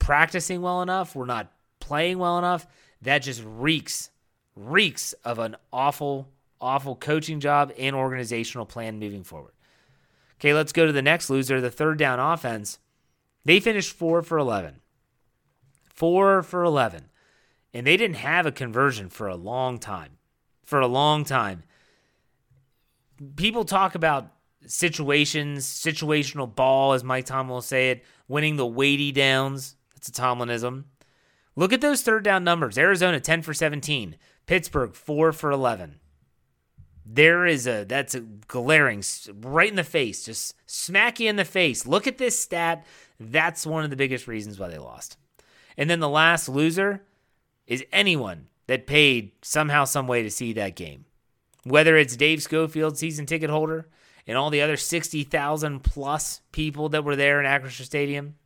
practicing 0.00 0.60
well 0.60 0.82
enough, 0.82 1.14
we're 1.14 1.26
not 1.26 1.52
playing 1.78 2.18
well 2.18 2.36
enough, 2.38 2.66
that 3.02 3.20
just 3.20 3.42
reeks, 3.46 4.10
reeks 4.56 5.12
of 5.24 5.38
an 5.38 5.54
awful, 5.72 6.28
awful 6.60 6.96
coaching 6.96 7.38
job 7.38 7.72
and 7.78 7.94
organizational 7.94 8.66
plan 8.66 8.98
moving 8.98 9.22
forward. 9.22 9.52
Okay, 10.40 10.52
let's 10.52 10.72
go 10.72 10.86
to 10.86 10.92
the 10.92 11.02
next 11.02 11.30
loser, 11.30 11.60
the 11.60 11.70
third 11.70 11.98
down 11.98 12.18
offense. 12.18 12.78
They 13.44 13.60
finished 13.60 13.92
four 13.92 14.22
for 14.22 14.38
11. 14.38 14.80
Four 15.94 16.42
for 16.42 16.64
11. 16.64 17.10
And 17.72 17.86
they 17.86 17.96
didn't 17.96 18.16
have 18.16 18.46
a 18.46 18.52
conversion 18.52 19.08
for 19.10 19.28
a 19.28 19.36
long 19.36 19.78
time. 19.78 20.18
For 20.64 20.80
a 20.80 20.86
long 20.86 21.24
time. 21.24 21.62
People 23.36 23.64
talk 23.64 23.94
about 23.94 24.32
situations, 24.66 25.66
situational 25.66 26.52
ball, 26.52 26.94
as 26.94 27.04
Mike 27.04 27.26
Tom 27.26 27.48
will 27.48 27.62
say 27.62 27.90
it, 27.90 28.04
winning 28.28 28.56
the 28.56 28.66
weighty 28.66 29.12
downs. 29.12 29.76
It's 30.00 30.08
a 30.08 30.12
Tomlinism. 30.12 30.84
Look 31.56 31.74
at 31.74 31.82
those 31.82 32.00
third 32.00 32.24
down 32.24 32.42
numbers. 32.42 32.78
Arizona 32.78 33.20
10 33.20 33.42
for 33.42 33.52
17. 33.52 34.16
Pittsburgh 34.46 34.94
4 34.94 35.32
for 35.32 35.50
11. 35.50 36.00
There 37.04 37.44
is 37.44 37.66
a 37.66 37.84
that's 37.84 38.14
a 38.14 38.20
glaring 38.20 39.02
right 39.42 39.68
in 39.68 39.76
the 39.76 39.84
face, 39.84 40.24
just 40.24 40.54
smack 40.66 41.20
you 41.20 41.28
in 41.28 41.36
the 41.36 41.44
face. 41.44 41.86
Look 41.86 42.06
at 42.06 42.16
this 42.16 42.38
stat. 42.38 42.86
That's 43.18 43.66
one 43.66 43.84
of 43.84 43.90
the 43.90 43.96
biggest 43.96 44.26
reasons 44.26 44.58
why 44.58 44.68
they 44.68 44.78
lost. 44.78 45.18
And 45.76 45.90
then 45.90 46.00
the 46.00 46.08
last 46.08 46.48
loser 46.48 47.02
is 47.66 47.84
anyone 47.92 48.48
that 48.68 48.86
paid 48.86 49.32
somehow, 49.42 49.84
some 49.84 50.06
way 50.06 50.22
to 50.22 50.30
see 50.30 50.54
that 50.54 50.76
game. 50.76 51.04
Whether 51.64 51.96
it's 51.96 52.16
Dave 52.16 52.42
Schofield, 52.42 52.96
season 52.96 53.26
ticket 53.26 53.50
holder, 53.50 53.88
and 54.26 54.38
all 54.38 54.48
the 54.48 54.62
other 54.62 54.78
60,000 54.78 55.80
plus 55.80 56.40
people 56.52 56.88
that 56.90 57.04
were 57.04 57.16
there 57.16 57.40
in 57.40 57.46
Acrisure 57.46 57.84
Stadium, 57.84 58.36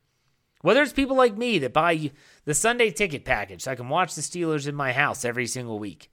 Whether 0.65 0.81
it's 0.81 0.95
people 0.95 1.15
like 1.15 1.37
me 1.37 1.59
that 1.59 1.75
buy 1.75 2.11
the 2.47 2.55
Sunday 2.55 2.91
ticket 2.91 3.27
package 3.27 3.61
so 3.61 3.73
I 3.73 3.75
can 3.75 3.91
watch 3.91 4.15
the 4.15 4.23
Steelers 4.23 4.67
in 4.67 4.75
my 4.75 4.95
house 4.95 5.23
every 5.23 5.47
single 5.47 5.79
week. 5.79 6.11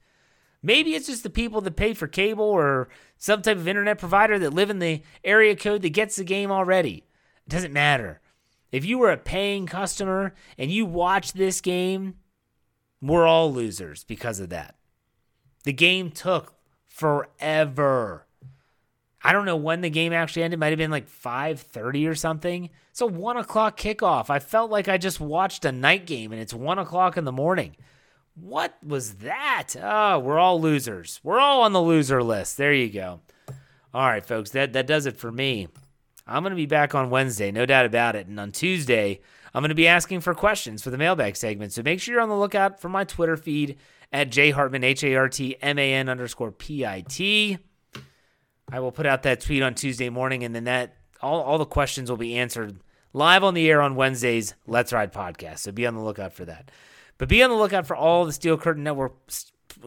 Maybe 0.62 0.94
it's 0.94 1.06
just 1.06 1.22
the 1.22 1.30
people 1.30 1.62
that 1.62 1.74
pay 1.74 1.94
for 1.94 2.06
cable 2.06 2.44
or 2.44 2.90
some 3.16 3.40
type 3.40 3.56
of 3.56 3.66
internet 3.66 3.96
provider 3.96 4.38
that 4.40 4.52
live 4.52 4.68
in 4.68 4.78
the 4.78 5.00
area 5.24 5.56
code 5.56 5.80
that 5.80 5.94
gets 5.94 6.16
the 6.16 6.24
game 6.24 6.50
already. 6.50 7.06
It 7.46 7.48
doesn't 7.48 7.72
matter. 7.72 8.20
If 8.70 8.84
you 8.84 8.98
were 8.98 9.10
a 9.10 9.16
paying 9.16 9.64
customer 9.64 10.34
and 10.58 10.70
you 10.70 10.84
watch 10.84 11.32
this 11.32 11.62
game, 11.62 12.16
we're 13.00 13.26
all 13.26 13.50
losers 13.50 14.04
because 14.04 14.38
of 14.38 14.50
that. 14.50 14.74
The 15.64 15.72
game 15.72 16.10
took 16.10 16.52
forever. 16.84 18.26
I 19.24 19.32
don't 19.32 19.46
know 19.46 19.56
when 19.56 19.80
the 19.80 19.90
game 19.90 20.12
actually 20.12 20.42
ended. 20.42 20.58
It 20.58 20.60
might 20.60 20.70
have 20.70 20.78
been 20.78 20.90
like 20.90 21.08
5:30 21.08 22.08
or 22.08 22.14
something. 22.14 22.70
It's 22.90 23.00
a 23.00 23.06
one 23.06 23.36
o'clock 23.36 23.78
kickoff. 23.78 24.30
I 24.30 24.38
felt 24.38 24.70
like 24.70 24.88
I 24.88 24.98
just 24.98 25.20
watched 25.20 25.64
a 25.64 25.72
night 25.72 26.06
game 26.06 26.32
and 26.32 26.40
it's 26.40 26.54
one 26.54 26.78
o'clock 26.78 27.16
in 27.16 27.24
the 27.24 27.32
morning. 27.32 27.76
What 28.34 28.76
was 28.82 29.14
that? 29.16 29.74
Oh, 29.80 30.18
we're 30.18 30.38
all 30.38 30.60
losers. 30.60 31.20
We're 31.22 31.38
all 31.38 31.62
on 31.62 31.72
the 31.72 31.82
loser 31.82 32.22
list. 32.22 32.56
There 32.56 32.72
you 32.72 32.88
go. 32.88 33.20
All 33.94 34.06
right, 34.06 34.24
folks, 34.24 34.50
that, 34.50 34.72
that 34.72 34.86
does 34.86 35.04
it 35.04 35.18
for 35.18 35.30
me. 35.30 35.68
I'm 36.26 36.42
going 36.42 36.52
to 36.52 36.56
be 36.56 36.66
back 36.66 36.94
on 36.94 37.10
Wednesday, 37.10 37.50
no 37.50 37.66
doubt 37.66 37.84
about 37.84 38.16
it. 38.16 38.26
And 38.26 38.40
on 38.40 38.52
Tuesday, 38.52 39.20
I'm 39.52 39.60
going 39.60 39.68
to 39.68 39.74
be 39.74 39.88
asking 39.88 40.20
for 40.20 40.34
questions 40.34 40.82
for 40.82 40.90
the 40.90 40.96
mailbag 40.96 41.36
segment. 41.36 41.72
So 41.72 41.82
make 41.82 42.00
sure 42.00 42.14
you're 42.14 42.22
on 42.22 42.30
the 42.30 42.36
lookout 42.36 42.80
for 42.80 42.88
my 42.88 43.04
Twitter 43.04 43.36
feed 43.36 43.76
at 44.12 44.30
jhartman, 44.30 44.84
H 44.84 45.04
A 45.04 45.14
R 45.14 45.28
T 45.28 45.56
M 45.60 45.78
A 45.78 45.92
N 45.92 46.08
underscore 46.08 46.52
P 46.52 46.86
I 46.86 47.02
T. 47.06 47.58
I 48.72 48.80
will 48.80 48.90
put 48.90 49.06
out 49.06 49.22
that 49.24 49.40
tweet 49.40 49.62
on 49.62 49.74
Tuesday 49.74 50.08
morning, 50.08 50.44
and 50.44 50.54
then 50.54 50.64
that 50.64 50.96
all, 51.20 51.40
all 51.42 51.58
the 51.58 51.66
questions 51.66 52.10
will 52.10 52.16
be 52.16 52.36
answered 52.36 52.80
live 53.12 53.44
on 53.44 53.52
the 53.54 53.70
air 53.70 53.82
on 53.82 53.94
Wednesday's 53.94 54.54
Let's 54.66 54.92
Ride 54.92 55.12
podcast. 55.12 55.58
So 55.58 55.72
be 55.72 55.86
on 55.86 55.94
the 55.94 56.00
lookout 56.00 56.32
for 56.32 56.46
that. 56.46 56.70
But 57.18 57.28
be 57.28 57.42
on 57.42 57.50
the 57.50 57.56
lookout 57.56 57.86
for 57.86 57.94
all 57.94 58.24
the 58.24 58.32
Steel 58.32 58.56
Curtain 58.56 58.82
Network 58.82 59.12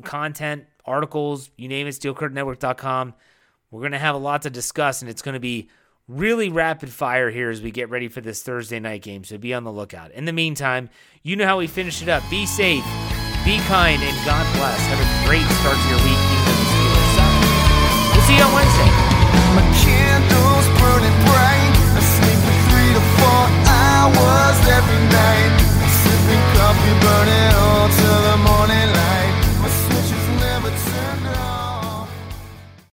content, 0.03 0.65
articles, 0.85 1.49
you 1.57 1.67
name 1.67 1.87
it, 1.87 1.91
steelcurtainnetwork.com. 1.91 3.13
We're 3.71 3.81
going 3.81 3.91
to 3.91 3.97
have 3.97 4.15
a 4.15 4.19
lot 4.19 4.43
to 4.43 4.49
discuss, 4.49 5.01
and 5.01 5.09
it's 5.09 5.23
going 5.23 5.33
to 5.33 5.39
be 5.39 5.69
really 6.07 6.49
rapid 6.49 6.91
fire 6.91 7.31
here 7.31 7.49
as 7.49 7.61
we 7.61 7.71
get 7.71 7.89
ready 7.89 8.07
for 8.07 8.21
this 8.21 8.43
Thursday 8.43 8.79
night 8.79 9.01
game. 9.01 9.23
So 9.23 9.39
be 9.39 9.53
on 9.53 9.63
the 9.63 9.73
lookout. 9.73 10.11
In 10.11 10.25
the 10.25 10.33
meantime, 10.33 10.89
you 11.23 11.35
know 11.35 11.47
how 11.47 11.57
we 11.57 11.67
finish 11.67 12.03
it 12.03 12.07
up. 12.07 12.23
Be 12.29 12.45
safe, 12.45 12.85
be 13.43 13.57
kind, 13.61 14.01
and 14.01 14.25
God 14.25 14.55
bless. 14.55 14.79
Have 14.79 14.99
a 14.99 15.27
great 15.27 15.47
start 15.57 15.75
to 15.75 15.89
your 15.89 16.03
week 16.05 16.44
see 18.25 18.37
you 18.37 18.43
on 18.43 18.53
Wednesday. 18.57 18.89
My 19.53 19.65
candles 19.85 20.65
burning 20.81 21.17
bright. 21.29 21.73
I 21.93 22.01
sleep 22.01 22.39
for 22.41 22.57
three 22.69 22.91
to 22.97 23.03
four 23.21 23.43
hours 23.69 24.57
every 24.65 25.01
night. 25.13 25.53
Sipping 26.01 26.45
coffee, 26.57 26.95
burning 27.05 27.53
all 27.53 27.87
to 27.99 28.24